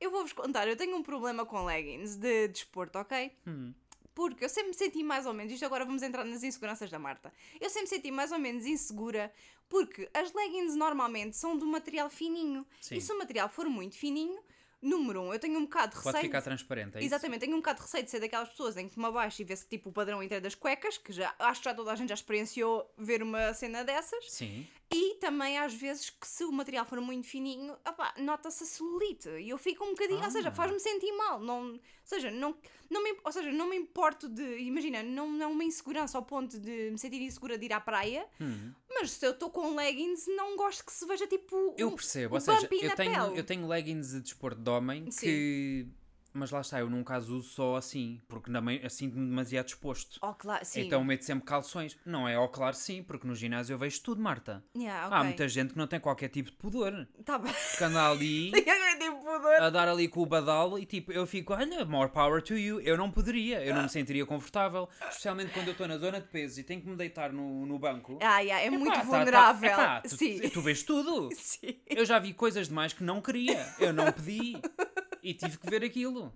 [0.00, 3.32] Eu vou-vos contar, eu tenho um problema com leggings de desporto, ok?
[3.46, 3.72] Hum.
[4.14, 6.98] Porque eu sempre me senti mais ou menos, isto agora vamos entrar nas inseguranças da
[6.98, 7.32] Marta.
[7.60, 9.32] Eu sempre me senti mais ou menos insegura
[9.68, 12.66] porque as leggings normalmente são de um material fininho.
[12.80, 12.96] Sim.
[12.96, 14.38] E se o material for muito fininho,
[14.80, 16.30] número um, eu tenho um bocado de Pode receio.
[16.30, 17.08] ficar transparente, é isso?
[17.08, 19.44] Exatamente, tenho um bocado de receio de ser daquelas pessoas em que me abaixo e
[19.44, 22.10] vê-se tipo o padrão inteiro das cuecas, que já acho que já toda a gente
[22.10, 24.30] já experienciou ver uma cena dessas.
[24.30, 24.66] Sim.
[24.94, 27.76] E também às vezes que se o material for muito fininho,
[28.18, 30.52] nota-se a celulite e eu fico um bocadinho, ou seja, Ah.
[30.52, 31.40] faz-me sentir mal.
[31.40, 32.56] Não, ou seja, não,
[32.88, 36.24] não me, ou seja, não me importo de, imagina, não, não é uma insegurança ao
[36.24, 38.72] ponto de me sentir insegura de ir à praia, Hum.
[38.88, 41.74] mas se eu estou com leggings, não gosto que se veja tipo.
[41.76, 42.94] Eu um- percebo, um ou seja, eu tenho,
[43.26, 43.38] pele.
[43.40, 45.26] eu tenho leggings de desporto de homem Sim.
[45.26, 45.86] que.
[46.34, 50.18] Mas lá está, eu num caso uso só assim, porque também sinto-me demasiado exposto.
[50.20, 50.80] Oh, claro, sim.
[50.80, 51.96] Então meto sempre calções.
[52.04, 54.64] Não é, ó, claro, sim, porque no ginásio eu vejo tudo, Marta.
[54.76, 55.28] Yeah, Há ok.
[55.28, 57.06] muita gente que não tem qualquer tipo de pudor.
[57.24, 57.54] Tá bem.
[57.78, 58.50] Que anda ali
[58.98, 59.28] tipo
[59.60, 62.80] a dar ali com o badal e tipo, eu fico, olha, more power to you.
[62.80, 66.26] Eu não poderia, eu não me sentiria confortável, especialmente quando eu estou na zona de
[66.26, 68.18] peso e tenho que me deitar no, no banco.
[68.20, 69.70] Ah, yeah, é Epá, muito tá- tá- vulnerável.
[69.70, 70.40] epá, tu, sim.
[70.48, 71.28] tu vês tudo.
[71.38, 71.76] sim.
[71.86, 74.54] Eu já vi coisas demais que não queria, eu não pedi
[75.24, 76.32] e tive que ver aquilo.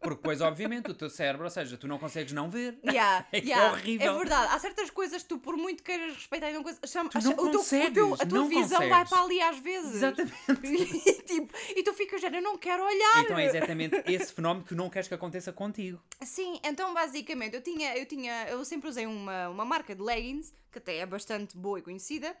[0.00, 2.78] Porque depois, obviamente, o teu cérebro, ou seja, tu não consegues não ver.
[2.84, 4.12] Yeah, É é yeah, horrível.
[4.14, 4.54] É verdade.
[4.54, 7.34] Há certas coisas que tu, por muito queiras respeitar, e não chama, Tu não o
[7.34, 9.10] teu- o teu- consegues, a tua visão vai consegues.
[9.10, 9.94] para ali às vezes.
[9.96, 10.36] Exatamente.
[11.06, 13.24] E, tipo, e tu ficas, eu não quero olhar.
[13.24, 16.00] Então é exatamente esse fenómeno que não queres que aconteça contigo.
[16.22, 20.52] Sim, então basicamente eu tinha, eu tinha, eu sempre usei uma, uma marca de leggings,
[20.70, 22.36] que até é bastante boa e conhecida.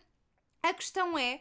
[0.62, 1.40] A questão é,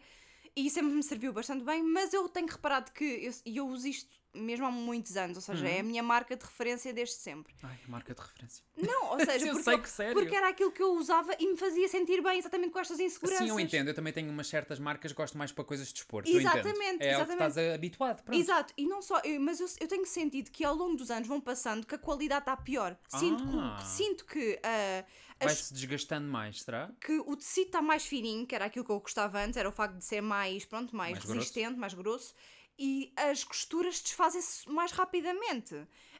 [0.56, 3.88] e sempre me serviu bastante bem, mas eu tenho reparado que eu, e eu uso
[3.88, 5.72] isto mesmo há muitos anos, ou seja, Uhum.
[5.72, 7.54] é a minha marca de referência desde sempre.
[7.64, 8.64] Ai, marca de referência.
[8.78, 11.58] Não, ou seja, Eu porque, sei que porque era aquilo que eu usava e me
[11.58, 13.40] fazia sentir bem exatamente com estas inseguranças.
[13.46, 13.88] Sim, eu entendo.
[13.88, 16.30] Eu também tenho umas certas marcas que gosto mais para coisas de desporto.
[16.30, 17.48] Exatamente, É ao que exatamente.
[17.50, 18.24] estás habituado.
[18.24, 18.40] Pronto.
[18.40, 21.28] Exato, e não só, eu- mas eu, eu tenho sentido que ao longo dos anos
[21.28, 22.98] vão passando que a qualidade está pior.
[23.08, 23.78] Sinto Ah.
[23.80, 24.60] que, sinto que,
[25.40, 26.92] as- Vai-se desgastando mais, será?
[27.02, 29.72] que o tecido está mais fininho, que era aquilo que eu gostava antes, era o
[29.72, 31.38] facto de ser mais, pronto, mais, Mais grosso.
[31.40, 32.34] resistente, mais grosso,
[32.78, 35.76] e as costuras desfazem-se mais rapidamente.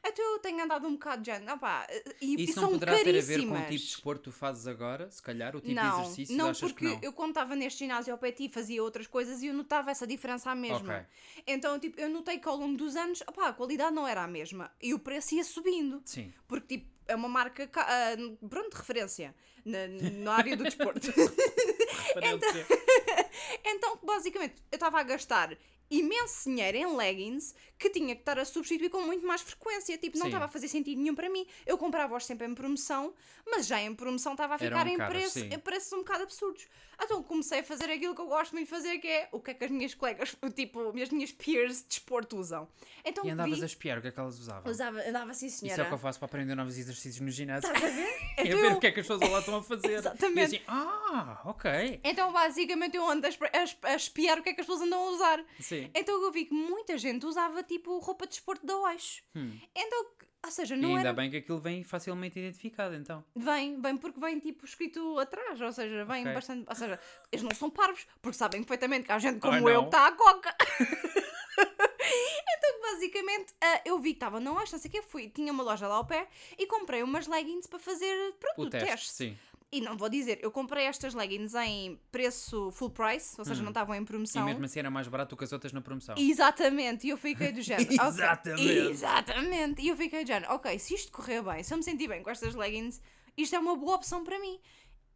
[0.08, 1.84] Então eu tenho andado um bocado de género, opá,
[2.20, 3.58] e, e Isso são não poderá ter a ver com caríssimas.
[3.58, 5.10] o tipo de desporto que tu fazes agora?
[5.10, 6.36] Se calhar, o tipo não, de exercício?
[6.36, 7.00] não achas porque que não?
[7.02, 10.06] eu quando estava neste ginásio ao pé ti fazia outras coisas e eu notava essa
[10.06, 10.94] diferença à mesma.
[10.98, 11.06] Ok.
[11.46, 14.28] Então, tipo, eu notei que ao longo dos anos, opá, a qualidade não era a
[14.28, 16.00] mesma e o preço ia subindo.
[16.04, 16.32] Sim.
[16.46, 19.34] Porque, tipo, é uma marca, ca- ah, pronto, de referência
[19.64, 21.00] na, na área do desporto.
[21.10, 22.66] Referência.
[23.64, 25.56] então, basicamente, eu estava a gastar
[25.90, 29.96] imenso dinheiro em leggings que tinha que estar a substituir com muito mais frequência.
[29.98, 31.46] Tipo, não estava a fazer sentido nenhum para mim.
[31.66, 33.12] Eu comprava-os sempre em promoção,
[33.50, 35.48] mas já em promoção estava a ficar em, caros, preço, sim.
[35.52, 36.66] em preços um bocado absurdos.
[37.02, 39.50] Então comecei a fazer aquilo que eu gosto muito de fazer, que é o que
[39.50, 42.66] é que as minhas colegas, tipo, as minhas peers de desporto usam.
[43.04, 44.70] Então E andavas vi, a espiar o que é que elas usavam.
[44.70, 45.82] usava, andava assim, Isso é senhora.
[45.84, 47.70] o que eu faço para aprender novos exercícios no ginásio.
[47.70, 48.06] Estás a ver?
[48.36, 49.92] É Então ver o que é que as pessoas lá estão a fazer.
[49.96, 50.56] Exatamente.
[50.56, 52.00] E assim, ah, ok.
[52.04, 55.44] Então, basicamente, eu ando a espiar o que é que as pessoas andam a usar.
[55.58, 55.90] Sim.
[55.94, 59.22] Então, eu vi que muita gente usava, tipo, roupa de desporto da Oixo.
[59.34, 59.58] Hum.
[59.74, 60.06] Então,
[60.44, 61.12] ou seja, E não ainda era...
[61.12, 63.24] bem que aquilo vem facilmente identificado, então.
[63.34, 65.60] Vem, vem porque vem, tipo, escrito atrás.
[65.60, 66.34] Ou seja, vem Ok.
[66.34, 66.64] bastante...
[66.68, 67.00] Ou seja,
[67.32, 70.06] eles não são parvos, porque sabem perfeitamente que há gente como Ah, eu que está
[70.06, 70.54] à coca.
[71.58, 75.52] então, basicamente, ah, eu vi que estava na Oixo, não sei o quê, fui, tinha
[75.52, 78.88] uma loja lá ao pé e comprei umas leggings para fazer, pronto, O o teste,
[78.88, 79.12] teste.
[79.12, 79.38] sim.
[79.72, 83.70] E não vou dizer, eu comprei estas leggings em preço full price, ou seja, não
[83.70, 84.02] estavam em Hum.
[84.02, 84.44] E promoção.
[84.44, 86.14] mesmo assim era mais barato do que as outras na promoção.
[86.16, 87.90] Exatamente, e eu fiquei do género.
[87.92, 88.62] Exatamente.
[88.90, 90.52] Exatamente, e eu fiquei do género.
[90.54, 93.00] Ok, se isto correr bem, se eu me sentir bem com estas leggings,
[93.36, 94.60] isto é uma boa opção para mim.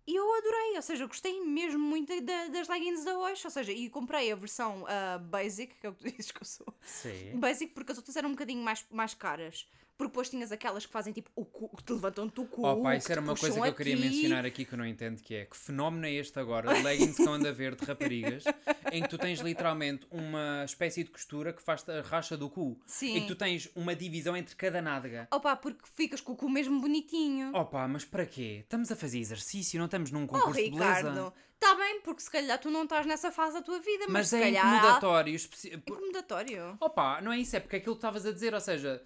[0.06, 3.50] E eu adorei, ou seja, eu gostei mesmo muito da- das leggings da Osh, ou
[3.52, 6.46] seja, e comprei a versão ah, basic, que é o que tu dizes que eu
[6.46, 6.66] sou.
[6.82, 7.38] Sim.
[7.38, 9.68] Basic porque as outras eram um bocadinho mais, mais caras.
[10.00, 12.66] Porque depois tinhas aquelas que fazem tipo o cu, que te levantam-te o cu.
[12.66, 14.02] Oh, pá, isso era uma coisa que eu queria aqui.
[14.02, 17.22] mencionar aqui que eu não entendo que é que fenómeno é este agora, leggings que
[17.22, 18.44] eu ando a ver de raparigas,
[18.90, 22.80] em que tu tens literalmente uma espécie de costura que faz a racha do cu.
[22.86, 23.18] Sim.
[23.18, 25.28] Em que tu tens uma divisão entre cada nádega.
[25.30, 27.54] Opa, porque ficas com o cu mesmo bonitinho.
[27.54, 28.60] Opa, mas para quê?
[28.62, 31.10] Estamos a fazer exercício, não estamos num Oh, concurso de beleza.
[31.10, 34.12] Ricardo, está bem, porque se calhar tu não estás nessa fase da tua vida, mas,
[34.12, 34.66] Mas se é calhar.
[34.66, 35.34] incomodatório.
[35.34, 36.76] especi- É incomodatório.
[36.80, 39.02] Opa, não é isso, é porque aquilo que estavas a dizer, ou seja,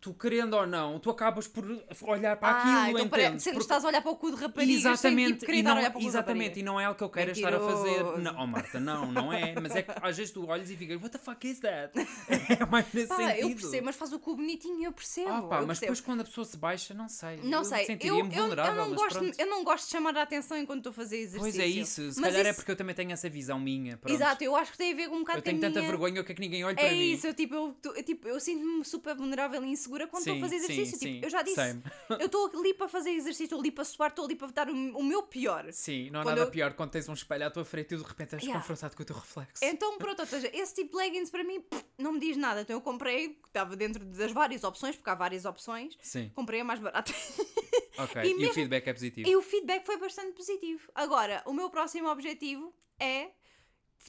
[0.00, 1.64] tu querendo ou não, tu acabas por
[2.02, 3.44] olhar para ah, aquilo, então entendes?
[3.44, 5.62] sendo que Porque- estás a olhar para o cu de sem Exatamente, tipo, querer e
[5.62, 6.60] não, olhar para o cu de exatamente, rapariga.
[6.60, 7.90] e não é o que eu quero estar a fazer.
[7.90, 8.18] Mentiroso.
[8.22, 9.54] Não, oh Marta, não, não é.
[9.60, 11.92] Mas é que às vezes tu olhas e ficas, what the fuck is that?
[12.62, 13.38] É mais nesse Pá, sentido.
[13.40, 15.28] eu percebo, mas faz o cu bonitinho, eu percebo.
[15.30, 15.80] Ah, pá, eu mas percebo.
[15.80, 17.36] depois quando a pessoa se baixa, não sei.
[17.44, 20.56] Não eu sei, eu, eu, eu, não gosto, eu não gosto de chamar a atenção
[20.58, 21.40] enquanto estou a fazer exercício.
[21.40, 23.96] Pois é isso, se Mas calhar é isso- porque eu também tenho essa visão minha.
[23.96, 24.12] Pronto.
[24.14, 25.90] Exato, eu acho que tem a ver com um bocado Eu tenho tanta minha...
[25.90, 27.12] vergonha, eu quero que ninguém olhe para É mim.
[27.12, 30.40] isso, eu, tipo, eu, tipo, eu sinto-me super vulnerável e insegura quando estou a Sim,
[30.42, 30.98] fazer sim, exercício.
[30.98, 31.82] sim, tipo, eu já disse, same.
[32.20, 34.72] eu estou ali para fazer exercício, estou ali para suar, estou ali para dar o,
[34.72, 35.70] o meu pior.
[35.72, 37.96] Sim, não há Quando nada eu- pior quando tens um espelho à tua frente e
[37.96, 38.60] de repente és Yeah.
[38.60, 39.64] confrontado com o teu reflexo.
[39.64, 42.60] Então, pronto, ou seja, esse tipo de leggings para mim pff, não me diz nada.
[42.62, 46.60] Então eu comprei, que estava dentro das várias opções, porque há várias opções, Sim, comprei
[46.60, 47.12] a mais barata.
[47.98, 48.22] ok.
[48.22, 49.28] E E, o mesmo- feedback é positivo.
[49.28, 50.90] e o feedback foi bastante positivo.
[50.94, 53.30] Agora, o meu próximo objetivo é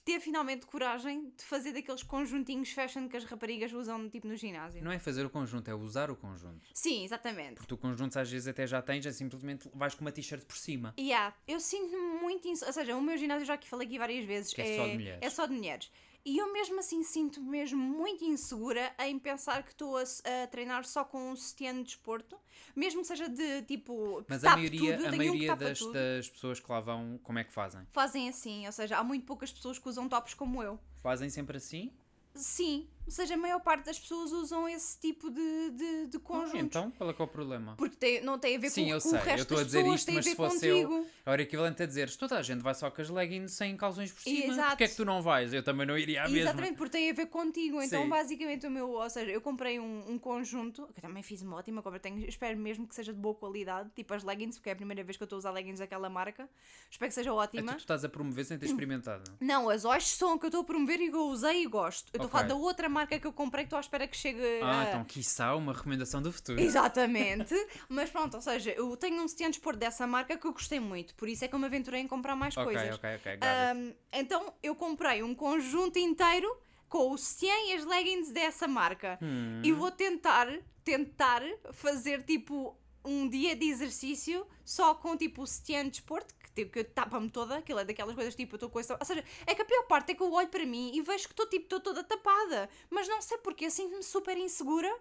[0.01, 4.83] ter finalmente coragem de fazer daqueles conjuntinhos fashion que as raparigas usam tipo no ginásio.
[4.83, 6.67] Não é fazer o conjunto, é usar o conjunto.
[6.73, 7.55] Sim, exatamente.
[7.55, 10.57] Porque tu conjuntos às vezes até já tens, é simplesmente vais com uma t-shirt por
[10.57, 10.93] cima.
[10.99, 12.47] Yeah, eu sinto-me muito.
[12.47, 12.61] Ins...
[12.61, 14.93] Ou seja, o meu ginásio, já que falei aqui várias vezes, Que é só de
[14.93, 15.19] mulheres.
[15.21, 15.91] É só de mulheres.
[16.25, 20.85] E eu mesmo assim sinto mesmo muito insegura em pensar que estou a, a treinar
[20.85, 22.37] só com um sutiã de desporto,
[22.73, 24.23] mesmo que seja de tipo.
[24.29, 27.51] Mas a maioria, tudo, a maioria das, das pessoas que lá vão, como é que
[27.51, 27.85] fazem?
[27.91, 30.79] Fazem assim, ou seja, há muito poucas pessoas que usam tops como eu.
[31.01, 31.91] Fazem sempre assim?
[32.33, 36.19] Sim, ou seja, a maior parte das pessoas usam esse tipo de, de, de Ah,
[36.19, 36.59] conjuntos.
[36.61, 37.75] então, qual é que é o problema?
[37.77, 39.57] Porque tem- não tem a ver Sim, com, eu com sei, o resto eu estou
[39.59, 40.93] a dizer pessoas, isto, mas se fosse contigo.
[40.93, 44.11] eu, era equivalente a dizer toda a gente vai só com as leggings sem calções
[44.11, 44.53] por cima.
[44.53, 44.69] Exato.
[44.69, 45.53] Porquê é que tu não vais?
[45.53, 46.39] Eu também não iria à mesma.
[46.39, 47.81] Exatamente, porque tem a ver contigo.
[47.81, 48.09] Então, Sim.
[48.09, 48.89] basicamente, o meu.
[48.91, 51.99] Ou seja, eu comprei um, um conjunto, que eu também fiz uma ótima compra.
[51.99, 55.03] Tenho, espero mesmo que seja de boa qualidade, tipo as leggings, porque é a primeira
[55.03, 56.49] vez que eu estou a usar leggings daquela marca.
[56.89, 57.73] Espero que seja É tu, ótima.
[57.73, 59.31] tu estás a promover sem ter experimentado.
[59.41, 62.07] Não, as Osh são que eu estou a promover e que eu usei e gosto.
[62.13, 64.15] Eu estou a falar da outra marca que eu comprei que estou à espera que
[64.15, 64.39] chegue.
[64.61, 66.61] Ah, a- então quiçá uma recomendação do futuro.
[66.61, 67.53] Exatamente,
[67.89, 70.79] mas pronto, ou seja, eu tenho um sutiã de desporto dessa marca que eu gostei
[70.79, 72.95] muito, por isso é que eu me aventurei em comprar mais Ok, coisas.
[72.95, 73.43] ok, ok, it.
[73.77, 76.47] Um, então eu comprei um conjunto inteiro
[76.87, 79.61] com o sutiã e as leggings dessa marca Hum.
[79.63, 80.47] e vou tentar
[80.83, 81.41] tentar
[81.71, 86.71] fazer tipo um dia de exercício só com tipo o sutiã de desporto que, tipo,
[86.71, 88.97] que tapa-me toda, aquilo é daquelas coisas tipo eu estou com essa...
[88.99, 91.25] Ou seja, é que a pior parte é que eu olho para mim e vejo
[91.27, 94.93] que estou tipo estou toda tapada, mas não sei porque, sinto-me super insegura.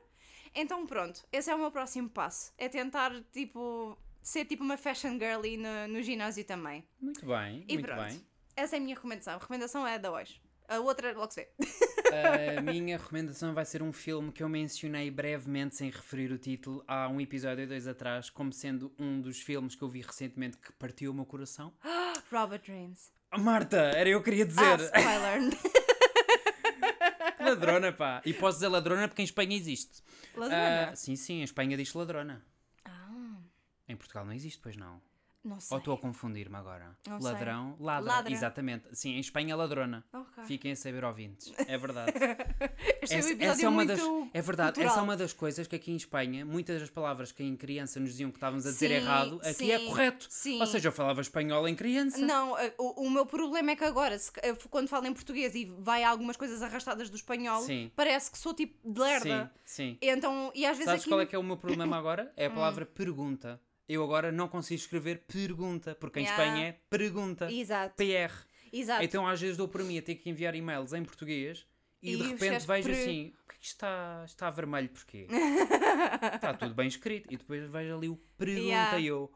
[0.55, 5.19] Então pronto, esse é o meu próximo passo, é tentar tipo ser tipo uma fashion
[5.19, 6.87] girly no, no ginásio também.
[7.01, 8.03] Muito bem, E muito pronto.
[8.09, 8.27] bem.
[8.55, 9.35] Essa é a minha recomendação.
[9.35, 10.41] A recomendação é a da hoje.
[10.69, 11.49] A outra logo se vê.
[12.59, 16.85] A minha recomendação vai ser um filme que eu mencionei brevemente, sem referir o título,
[16.87, 20.57] há um episódio ou dois atrás, como sendo um dos filmes que eu vi recentemente
[20.59, 21.73] que partiu o meu coração.
[22.31, 23.11] Robert Dreams.
[23.35, 24.91] Oh, Marta, era eu que queria Ah, dizer.
[24.97, 25.41] spoiler.
[27.41, 28.23] ladrona, pá.
[28.25, 30.03] E posso dizer ladrona porque em Espanha existe.
[30.37, 30.91] Ladrona.
[30.91, 32.45] Ah, sim, sim, em Espanha diz ladrona.
[32.85, 33.37] Ah,
[33.89, 35.01] Em Portugal não existe, pois não.
[35.45, 35.75] Não sei.
[35.75, 36.97] Ou estou a confundir-me agora?
[37.09, 37.33] Não sei.
[37.33, 38.13] Ladrão, ladra.
[38.13, 38.33] Ladra.
[38.33, 38.89] Exatamente.
[38.93, 40.05] Sim, em Espanha ladrona.
[40.13, 40.45] Ok.
[40.45, 41.53] Fiquem a saber ouvintes.
[41.67, 42.13] É verdade.
[43.03, 44.01] Este é um Essa, episódio essa é uma das,
[44.33, 44.91] é verdade, cultural.
[44.93, 47.99] essa é uma das coisas que aqui em Espanha, muitas das palavras que em criança
[47.99, 50.27] nos diziam que estávamos a dizer Sim, errado, aqui é sim, correto.
[50.29, 50.61] sim.
[50.61, 52.19] Ou seja, eu falava espanhol em criança.
[52.19, 54.31] Não, eh, o, o meu problema é que agora, se-
[54.71, 57.91] quando falo em português e vai algumas coisas arrastadas do espanhol, Sim.
[57.97, 59.53] parece que sou tipo de sim, lerda.
[59.65, 59.99] sim.
[60.01, 61.11] Então, e às vezes Sabes aqui...
[61.11, 62.33] qual é que é o meu problema agora?
[62.37, 62.55] É a Hum.
[62.55, 63.61] palavra pergunta.
[63.93, 66.45] Eu agora não consigo escrever pergunta, porque em Yeah.
[66.45, 67.53] Espanha é pergunta.
[67.53, 68.33] Exato, PR.
[68.73, 69.05] exato.
[69.05, 71.67] Então às vezes dou por mim a ter que enviar e-mails em português
[72.03, 75.27] e, E de repente vejo pre- assim, o que é que está, está vermelho porquê?
[76.35, 77.33] está tudo bem escrito.
[77.33, 78.99] E depois vejo ali o pergunta Yeah.
[78.99, 79.31] e eu.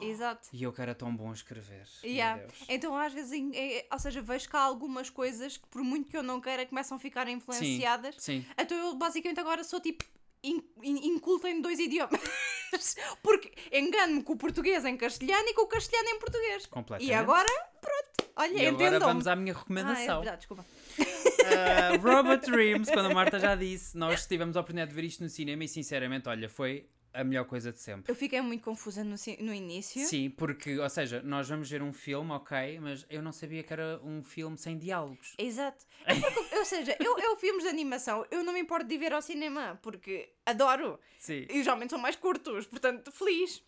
[0.00, 0.48] Exato.
[0.52, 1.84] E eu que era tão bom a escrever.
[2.04, 2.40] Meu Yeah.
[2.42, 2.52] Deus.
[2.68, 6.08] Então, às vezes, em- é- ou seja, vejo que há algumas coisas que, por muito
[6.08, 8.14] que eu não queira, começam a ficar influenciadas.
[8.18, 8.46] Sim.
[8.56, 10.04] Então, eu basicamente agora sou tipo
[10.42, 12.20] in- in- inculta em dois idiomas.
[13.22, 16.66] Porque engano-me com o português em castelhano e com o castelhano em português.
[16.66, 17.10] Completamente.
[17.10, 17.48] E agora,
[17.80, 20.16] pronto, olha, E agora vamos à minha Ah, é recomendação.
[20.20, 20.66] verdade, desculpa.
[20.98, 25.22] Uh, Robot Dreams, quando a Marta já disse, nós tivemos a oportunidade de ver isto
[25.22, 26.86] no cinema e sinceramente, olha, foi
[27.18, 28.10] a melhor coisa de sempre.
[28.10, 30.06] Eu fiquei muito confusa no, no início.
[30.06, 33.72] Sim, porque, ou seja, nós vamos ver um filme, ok, mas eu não sabia que
[33.72, 35.34] era um filme sem diálogos.
[35.36, 35.84] Exato.
[36.06, 39.20] É ou seja, eu, eu filmes de animação, eu não me importo de ver ao
[39.20, 40.98] cinema, porque adoro.
[41.18, 41.44] Sim.
[41.50, 43.62] E geralmente são mais curtos, portanto, feliz.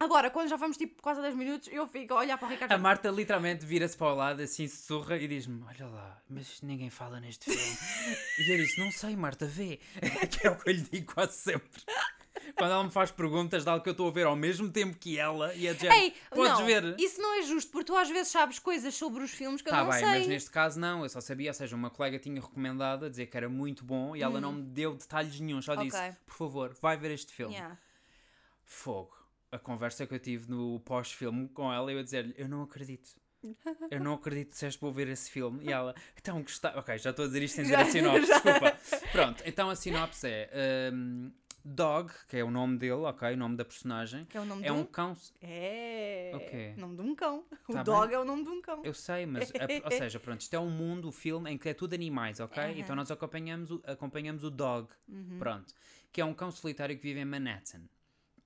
[0.00, 2.50] Agora, quando já vamos tipo quase a 10 minutos, eu fico a olhar para o
[2.50, 2.72] Ricardo.
[2.72, 6.88] A Marta literalmente vira-se para o lado, assim, sussurra e diz-me: Olha lá, mas ninguém
[6.88, 7.78] fala neste filme.
[8.38, 9.80] e eu disse: Não sei, Marta, vê.
[10.30, 11.82] que é o que eu lhe digo quase sempre.
[12.56, 14.96] Quando ela me faz perguntas de algo que eu estou a ver ao mesmo tempo
[14.98, 16.94] que ela e a dizer: Ei, Podes não, ver.
[16.98, 19.78] isso não é justo, porque tu às vezes sabes coisas sobre os filmes que Tá
[19.80, 20.08] eu não bem, sei.
[20.18, 23.26] mas neste caso não, eu só sabia, ou seja, uma colega tinha recomendado a dizer
[23.26, 26.00] que era muito bom e ela não me deu detalhes nenhum, só disse, Hum.
[26.00, 26.16] Ok.
[26.26, 27.54] por favor, vai ver este filme.
[27.54, 27.76] Yeah.
[28.64, 29.16] Fogo.
[29.50, 33.08] A conversa que eu tive no pós-filme com ela, eu a dizer-lhe, eu não acredito.
[33.90, 35.64] Eu não acredito que disseste vou ver esse filme.
[35.64, 36.70] E ela, então gostei.
[36.72, 38.34] Ok, já estou a dizer isto sem dizer a sinopse, já.
[38.40, 38.78] desculpa.
[39.12, 41.30] Pronto, então a sinopse é hum,
[41.64, 44.24] Dog, que é o nome dele, ok, o nome da personagem.
[44.26, 44.84] Que é o nome É de um um...
[44.86, 45.16] cão.
[45.40, 46.32] É.
[46.34, 46.74] Ok.
[46.76, 47.44] Nome de um cão.
[47.68, 48.16] O Tá dog bem.
[48.16, 48.82] é o nome de um cão.
[48.84, 51.68] Eu sei, mas, a- ou seja, pronto, isto é um mundo, o filme, em que
[51.68, 52.62] é tudo animais, ok?
[52.62, 52.72] Aham.
[52.78, 55.36] Então nós acompanhamos o, acompanhamos o Dog, Uhum.
[55.38, 55.74] pronto,
[56.12, 57.82] que é um cão solitário que vive em Manhattan.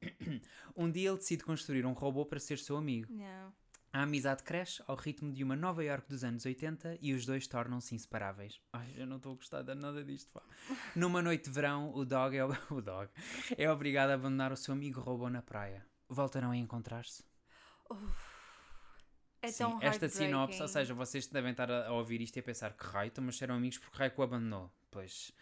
[0.76, 3.06] um dia ele decide construir um robô para ser seu amigo.
[3.12, 3.52] Não.
[3.92, 7.46] A amizade cresce ao ritmo de uma Nova York dos anos 80 e os dois
[7.46, 8.58] tornam-se inseparáveis.
[8.72, 10.42] Ai, eu não estou a gostar de nada disto, pá.
[10.96, 13.10] Numa noite de verão, o Dog é, o, o dog
[13.58, 15.86] é obrigado a abandonar o seu amigo robô na praia.
[16.08, 17.22] Voltarão a encontrar-se?
[19.42, 22.42] É Sim, esta sinopse, ou seja, vocês devem estar a, a ouvir isto e a
[22.42, 24.72] pensar que raio, mas eram amigos porque raio que o abandonou.
[24.92, 25.32] Pois,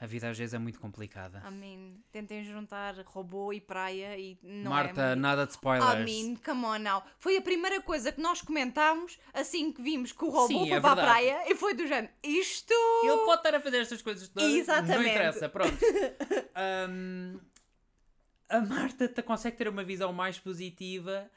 [0.00, 1.42] a vida às vezes é muito complicada.
[1.44, 5.20] I mean, tentem juntar robô e praia e não Marta, é muito...
[5.20, 6.00] nada de spoilers.
[6.00, 7.02] I mean, come on now.
[7.18, 10.78] Foi a primeira coisa que nós comentámos assim que vimos que o robô Sim, foi
[10.78, 12.12] é para a praia e foi do género.
[12.22, 12.72] Isto.
[13.02, 14.48] Ele pode estar a fazer estas coisas todas.
[14.48, 15.10] Não Exatamente.
[15.10, 15.76] interessa, pronto.
[16.54, 17.40] Ahm,
[18.48, 21.28] a Marta consegue ter uma visão mais positiva.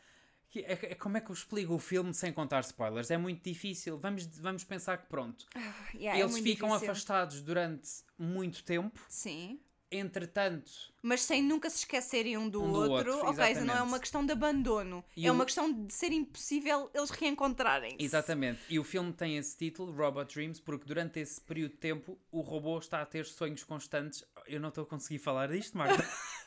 [0.56, 3.10] É, é- como é que eu explico o filme sem contar spoilers?
[3.12, 3.98] É muito difícil.
[3.98, 5.48] Vamos, vamos pensar que pronto.
[5.96, 6.92] Yeah, é Eles muito ficam difícil.
[6.92, 9.00] afastados durante muito tempo.
[9.10, 9.60] Sim.
[9.92, 10.72] Entretanto,
[11.06, 13.12] Mas sem nunca se esquecerem um do Um do outro.
[13.18, 15.04] outro, ok, isso não é uma questão de abandono.
[15.18, 17.98] E é o- uma questão de ser impossível eles reencontrarem.
[18.00, 18.62] Exatamente.
[18.70, 22.40] E o filme tem esse título, Robot Dreams, porque durante esse período de tempo o
[22.40, 24.24] robô está a ter sonhos constantes.
[24.48, 25.94] Eu não estou a conseguir falar disto, Marta.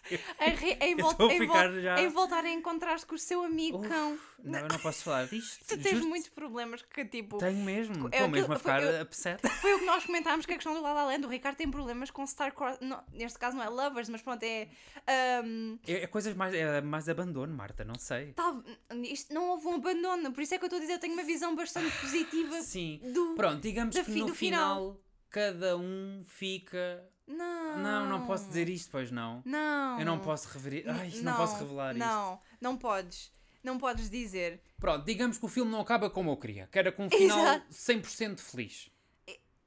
[0.81, 3.89] Em, vol- em ficar vol- já- em voltar a encontrar-se com o seu amigo Uf,
[3.89, 4.17] cão.
[4.39, 5.65] não, eu não posso falar disto.
[5.67, 6.07] Tu tens Juro-te.
[6.09, 7.39] muitos problemas que tipo.
[7.39, 8.07] Tenho mesmo.
[8.13, 9.43] É Estou mesmo a ficar eu- upset.
[9.61, 11.27] Foi o que nós comentámos que a questão do La La Land.
[11.27, 12.79] O Ricardo tem problemas com Star-Crossed.
[13.13, 14.69] Neste caso não é Lovers, mas pronto, é.
[15.07, 18.33] ahm, É, é coisas mais, é mais abandono, Marta, não sei.
[18.33, 18.63] tal-
[19.03, 20.33] isto não houve um abandono.
[20.33, 23.01] Por isso é que eu estou a dizer eu tenho uma visão bastante positiva Sim.
[23.13, 23.35] do.
[23.35, 25.01] Pronto, digamos da que no final, final.
[25.31, 27.05] cada um fica.
[27.27, 27.79] Não.
[27.79, 29.43] Não, não posso dizer isto, pois não.
[29.45, 29.99] Não.
[29.99, 30.97] Eu não posso revelar.
[31.01, 32.07] Ai, não, posso revelar isto.
[32.07, 33.33] Não, não podes.
[33.65, 34.61] Não podes dizer.
[34.79, 36.69] Pronto, digamos que o filme não acaba como eu queria.
[36.71, 37.67] Que era com um final Exato.
[37.73, 38.91] 100% feliz.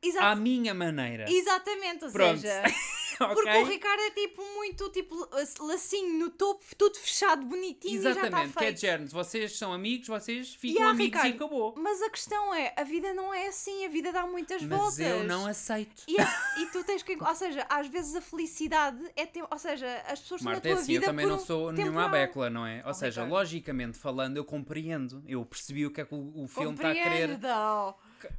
[0.01, 0.25] Exato.
[0.25, 1.25] À minha maneira.
[1.29, 2.39] Exatamente, ou Pronto.
[2.39, 2.63] seja.
[3.31, 3.35] ok?
[3.35, 5.27] Porque o Ricardo é tipo muito tipo
[5.61, 9.09] lacinho no topo, tudo fechado, bonitinho e Exatamente, que é de género.
[9.09, 11.73] Vocês são amigos, vocês ficam Yeah, amigos e Ricardo, acabou.
[11.77, 14.99] Mas a questão é, a vida não é assim, a vida dá muitas Mas voltas.
[14.99, 16.03] eu não aceito.
[16.07, 17.17] E, é- e tu tens que.
[17.21, 19.25] Ou seja, às vezes a felicidade é.
[19.25, 21.41] Ter, ou seja, as pessoas Marta, na é tua assim, eu vida também por não
[21.43, 22.81] um sou nenhuma abécula, não é?
[22.85, 23.31] Ou Oh, seja, Ricardo.
[23.31, 25.23] logicamente falando, eu compreendo.
[25.27, 27.39] Eu percebi o que é que o, o filme está a querer.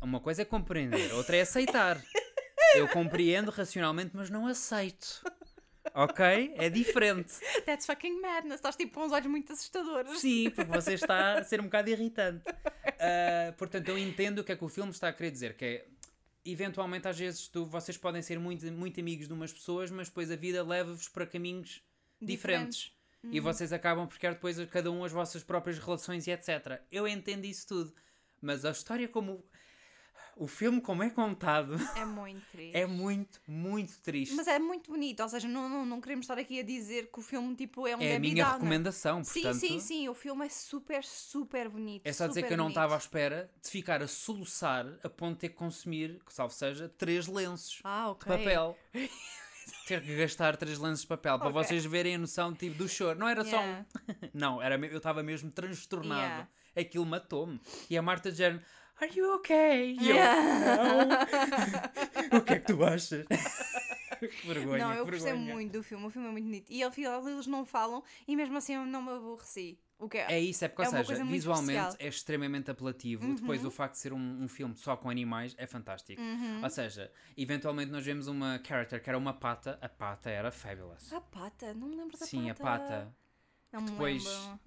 [0.02, 2.00] Uma coisa é compreender, outra é aceitar.
[2.74, 5.22] Eu compreendo racionalmente, mas não aceito.
[5.94, 6.54] Ok?
[6.56, 7.34] É diferente.
[7.64, 8.56] That's fucking madness.
[8.56, 10.18] Estás tipo com uns olhos muito assustadores.
[10.20, 12.44] Sim, porque você está a ser um bocado irritante.
[12.98, 15.64] Ah, portanto, eu entendo o que é que o filme está a querer dizer, que
[15.64, 15.86] é
[16.44, 20.30] eventualmente às vezes tu, vocês podem ser muito, muito amigos de umas pessoas, mas depois
[20.30, 21.82] a vida leva-vos para caminhos
[22.20, 22.92] diferentes.
[23.24, 26.80] E vocês acabam por criar depois cada um as vossas próprias relações e etc.
[26.90, 27.94] Eu entendo isso tudo.
[28.40, 29.44] Mas a história como.
[30.36, 32.76] O filme como é contado É muito triste.
[32.76, 34.34] é muito, muito triste.
[34.34, 37.20] Mas é muito bonito, ou seja, não, não, não queremos estar aqui a dizer que
[37.20, 38.52] o filme tipo é um é a minha Downer.
[38.54, 39.60] recomendação, Sim, portanto.
[39.60, 42.06] sim, sim, o filme é super, super bonito.
[42.06, 45.34] É só dizer que eu não estava à espera de ficar a soluçar a ponto
[45.34, 48.38] de ter que consumir, que salvo seja, três lenços Ah, de ok.
[48.38, 48.78] papel.
[49.86, 51.62] ter que gastar três lenços de papel para Ok.
[51.64, 53.18] vocês verem a noção tipo, do choro.
[53.18, 53.84] Não era Yeah.
[53.84, 54.14] só um.
[54.34, 56.20] não, era, eu estava mesmo transtornado.
[56.22, 56.48] Yeah.
[56.76, 57.60] Aquilo matou-me.
[57.88, 58.62] E a Marta de género,
[59.00, 59.96] Are you okay?
[60.00, 60.40] E eu, Yeah.
[62.30, 62.38] não.
[62.38, 63.26] o que é que tu achas?
[64.20, 65.54] que vergonha, não, eu que gostei vergonha.
[65.54, 66.70] muito do filme, o filme é muito bonito.
[66.70, 69.78] E ao final eles não falam e mesmo assim eu não me aborreci.
[69.98, 71.90] O que É isso, é porque, É ou seja, visualmente especial.
[71.90, 71.96] Uhum.
[71.98, 73.34] é extremamente apelativo.
[73.34, 76.20] Depois, o facto de ser um, um filme só com animais é fantástico.
[76.22, 76.62] Uhum.
[76.62, 81.12] Ou seja, eventualmente nós vemos uma character que era uma pata, a pata era fabulous.
[81.12, 82.62] A pata, não me lembro da Sim, pata.
[82.62, 83.14] a pata.
[83.72, 84.60] Não me Depois, lembro.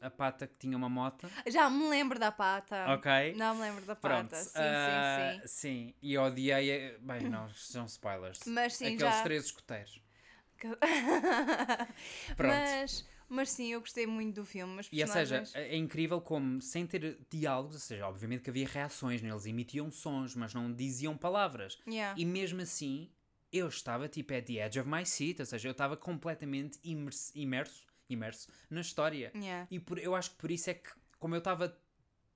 [0.00, 1.28] A pata que tinha uma moto.
[1.46, 2.86] Já me lembro da pata.
[2.94, 3.34] Ok.
[3.36, 4.30] Não me lembro da Pronto.
[4.30, 4.42] pata.
[4.44, 5.48] Sim, ah, sim, sim.
[5.88, 5.94] sim.
[6.02, 6.96] E odiei.
[7.00, 8.40] Bem, não, são spoilers.
[8.46, 9.22] Mas sim, Aqueles já.
[9.22, 10.00] três escuteiros.
[12.36, 12.54] Pronto.
[12.54, 14.80] Mas, mas sim, eu gostei muito do filme.
[14.80, 18.50] Os E ou seja, personagens- é incrível como, sem ter diálogos, ou seja, obviamente que
[18.50, 19.30] havia reações, né?
[19.30, 21.78] eles emitiam sons, mas não diziam palavras.
[21.86, 22.18] Yeah.
[22.20, 23.10] E mesmo assim,
[23.52, 27.32] eu estava tipo at the edge of my seat, ou seja, eu estava completamente imerso,
[27.34, 29.30] imerso, imerso na história.
[29.34, 29.66] Yeah.
[29.70, 31.76] E por, eu acho que por isso é que, como eu estava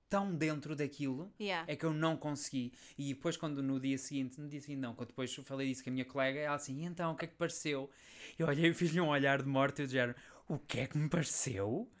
[0.09, 1.71] tão dentro daquilo, Yeah.
[1.71, 2.71] é que eu não consegui.
[2.97, 5.89] E depois, quando no dia seguinte, no dia seguinte não, quando depois falei disso com
[5.89, 7.89] a minha colega, ela assim, "E então, o que é que pareceu?
[8.37, 10.15] Eu olhei e fiz-lhe um olhar de morte e eu dizia,
[10.47, 11.91] o que é que me pareceu?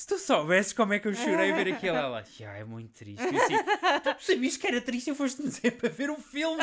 [0.00, 3.22] Se tu soubesses como é que eu chorei ver aquilo, ela, já é muito triste.
[3.22, 3.54] Eu assim,
[4.02, 6.62] tu sabias que era triste e foste-me dizer para ver o filme.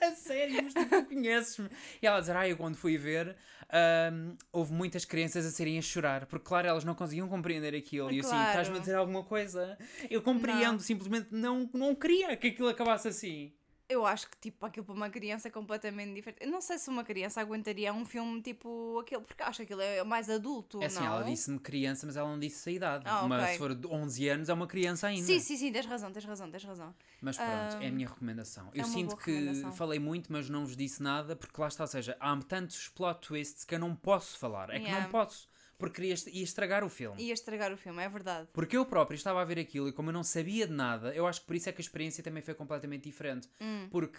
[0.00, 1.68] A sério, mas tu não conheces-me.
[2.00, 3.36] E ela dizer, ah, eu quando fui ver,
[3.70, 8.10] ahm, houve muitas crianças a serem a chorar, porque claro, elas não conseguiam compreender aquilo.
[8.10, 9.76] E eu assim, estás-me a dizer alguma coisa?
[10.08, 10.78] Eu compreendo, Não.
[10.78, 13.52] simplesmente não, não queria que aquilo acabasse assim.
[13.90, 16.38] Eu acho que, tipo, aquilo para uma criança é completamente diferente.
[16.44, 19.80] Eu não sei se uma criança aguentaria um filme tipo aquele, porque acho que aquilo
[19.80, 21.06] é mais adulto, É assim, não?
[21.06, 23.04] ela disse-me criança, mas ela não disse a idade.
[23.04, 23.52] Ah, Mas ok.
[23.52, 25.26] se for de 11 anos, é uma criança ainda.
[25.26, 26.94] Sim, sim, sim, tens razão, tens razão, tens razão.
[27.20, 28.70] Mas pronto, é a minha recomendação.
[28.72, 29.32] Eu uma sinto que
[29.72, 33.26] falei muito, mas não vos disse nada, porque lá está, ou seja, há tantos plot
[33.26, 34.70] twists que eu não posso falar.
[34.70, 35.02] É que Yeah.
[35.04, 35.48] não posso,
[35.80, 37.20] porque ia estragar o filme.
[37.22, 38.48] Ia estragar o filme, é verdade.
[38.52, 41.26] Porque eu próprio estava a ver aquilo e como eu não sabia de nada, eu
[41.26, 43.48] acho que por isso é que a experiência também foi completamente diferente.
[43.90, 44.18] Porque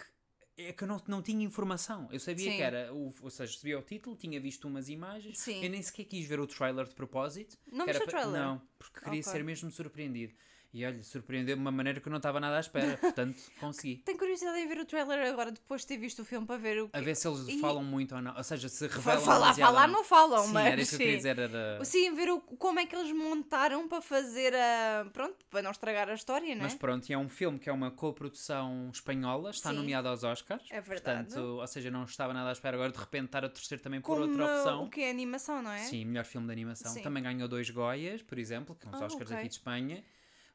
[0.58, 2.08] é que eu não, não tinha informação.
[2.12, 2.50] Eu sabia Hum.
[2.50, 2.56] Sim.
[2.56, 5.64] que era, o, ou seja, sabia o título, tinha visto umas imagens, Sim.
[5.64, 7.56] eu nem sequer quis ver o trailer de propósito.
[7.70, 8.32] Não era o trailer?
[8.32, 9.32] Não, porque queria Ok.
[9.32, 10.34] ser mesmo surpreendido.
[10.74, 13.96] E olha, surpreendeu de uma maneira que eu não estava nada à espera, portanto, consegui.
[14.06, 16.82] Tenho curiosidade em ver o trailer agora, depois de ter visto o filme, para ver
[16.82, 16.96] o que...
[16.96, 18.34] A ver se eles E- falam muito ou não.
[18.34, 21.16] Ou seja, se revelam falar, falar não falam, Sim, mas era isso que eu queria
[21.18, 21.38] dizer.
[21.38, 21.84] Era...
[21.84, 25.06] Sim, ver o, como é que eles montaram para fazer a...
[25.12, 26.64] Pronto, para não estragar a história, não é?
[26.64, 29.76] Mas pronto, e é um filme que é uma co-produção espanhola, está Sim.
[29.76, 30.64] nomeado aos Oscars.
[30.70, 31.26] É verdade.
[31.26, 34.00] Portanto, ou seja, não estava nada à espera agora de repente estar a torcer também
[34.00, 34.84] por Como outra opção.
[34.84, 35.80] o que é animação, não é?
[35.80, 36.94] Sim, melhor filme de animação.
[37.02, 39.36] Também ganhou dois Goias, por exemplo, que são os Ah, Oscars ok.
[39.36, 40.02] aqui de Espanha.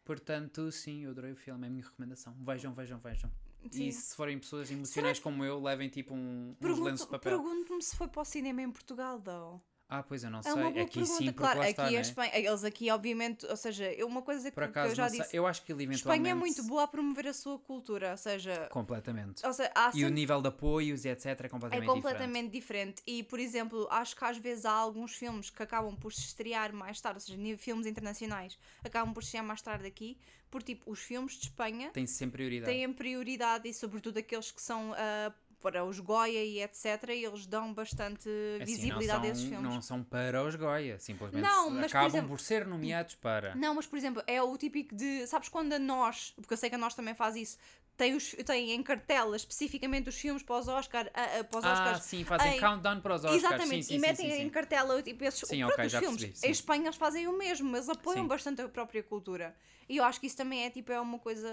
[0.08, 2.34] Portanto, sim, eu adorei o filme, é a minha recomendação.
[2.40, 3.30] Vejam, vejam, vejam.
[3.70, 3.88] Sim.
[3.88, 7.38] E se forem pessoas emocionais como eu, levem tipo um, uns lenços de papel.
[7.38, 9.62] Pergunto-me se foi para o cinema em Portugal, though.
[9.90, 10.52] Ah, pois eu não É sei.
[10.52, 11.62] uma boa aqui pergunta, sim, claro.
[11.62, 12.02] Aqui está, a né?
[12.02, 15.22] Espanha, eles aqui, obviamente, ou seja, uma coisa que, Por que acaso, eu já sei.
[15.22, 15.36] disse.
[15.36, 16.20] eu acho que ele eventualmente...
[16.22, 19.46] Espanha é muito boa a promover a sua cultura, ou seja, Completamente.
[19.46, 23.02] ou seja E o nível de apoios e etc é é completamente, completamente diferente.
[23.08, 26.74] E, por exemplo, acho que às vezes há alguns filmes que acabam por se estrear
[26.74, 30.18] mais tarde, ou seja, filmes internacionais acabam por se estrear mais tarde aqui,
[30.52, 32.72] porque tipo, os filmes de Espanha Tem sempre prioridade.
[32.74, 37.46] têm prioridade e, sobretudo, aqueles que são ah, para os Goya e etc., e eles
[37.46, 38.30] dão bastante
[38.62, 39.74] Assim, visibilidade não a esses são, filmes.
[39.74, 43.56] não são para os Goya, simplesmente Não, mas, por acabam exemplo- por ser nomeados para.
[43.56, 45.26] Não, mas por exemplo, é o típico de.
[45.28, 47.58] Sabes quando a nós, porque eu sei que a nós também faz isso,
[47.98, 51.66] tem, os, tem em cartela especificamente os filmes para os, Oscar, ah, ah, para os
[51.66, 52.04] Ah, Oscars.
[52.04, 53.44] sim, fazem em- countdown para os Oscars.
[53.44, 56.00] Exatamente, sim, sim, e metem sim, em cartela tipo, esses Sim, o ok, próprios já
[56.00, 56.18] filmes.
[56.22, 56.48] percebi, sim.
[56.48, 59.56] Em Espanha eles fazem o mesmo, eles apoiam bastante a própria cultura.
[59.90, 61.50] E eu acho que isso também é tipo, é uma coisa.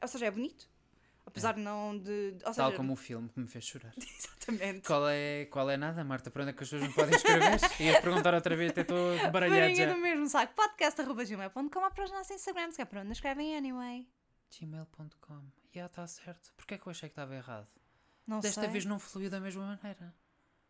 [0.00, 0.66] Ou seja, é bonito.
[1.32, 2.34] Apesar de não de.
[2.44, 3.92] Ou seja, Tal como o filme que me fez chorar.
[3.96, 4.86] Exatamente.
[4.86, 6.30] Qual é, qual é nada, Marta?
[6.30, 7.58] Para onde é que as pessoas me podem escrever?
[7.80, 9.92] Ia perguntar outra vez, até estou baralhado já.
[9.92, 10.54] do mesmo saco.
[10.54, 14.06] Podcast.gmail.com ou para os nossos Instagrams, que é para onde escrevem anyway.
[14.60, 15.42] gmail.com.
[15.72, 16.52] Já está certo.
[16.56, 17.66] Porquê é que eu achei que estava errado?
[18.26, 18.70] Não Desta sei.
[18.70, 20.14] vez não fluiu da mesma maneira.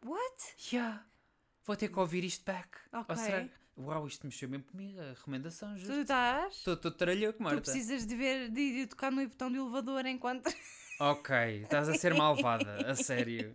[0.04, 0.54] What?
[0.56, 1.04] Já.
[1.64, 2.78] Vou ter que ouvir isto back.
[2.92, 3.06] Ok.
[3.08, 3.48] Ou será...
[3.76, 5.00] Uau, isto mexeu mesmo comigo.
[5.00, 6.00] A recomendação, Tu justo.
[6.00, 6.54] estás?
[6.66, 7.60] Estou tralhoco, Marta.
[7.60, 10.52] Tu precisas de ver, de ir tocar no botão do elevador enquanto.
[11.00, 13.54] Ok, estás a ser malvada, a sério.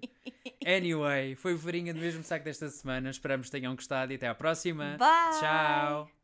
[0.65, 3.09] Anyway, foi o Farinha do mesmo saco desta semana.
[3.09, 4.97] Esperamos que tenham gostado e até à próxima.
[4.97, 5.39] Bye!
[5.39, 6.16] Tchau!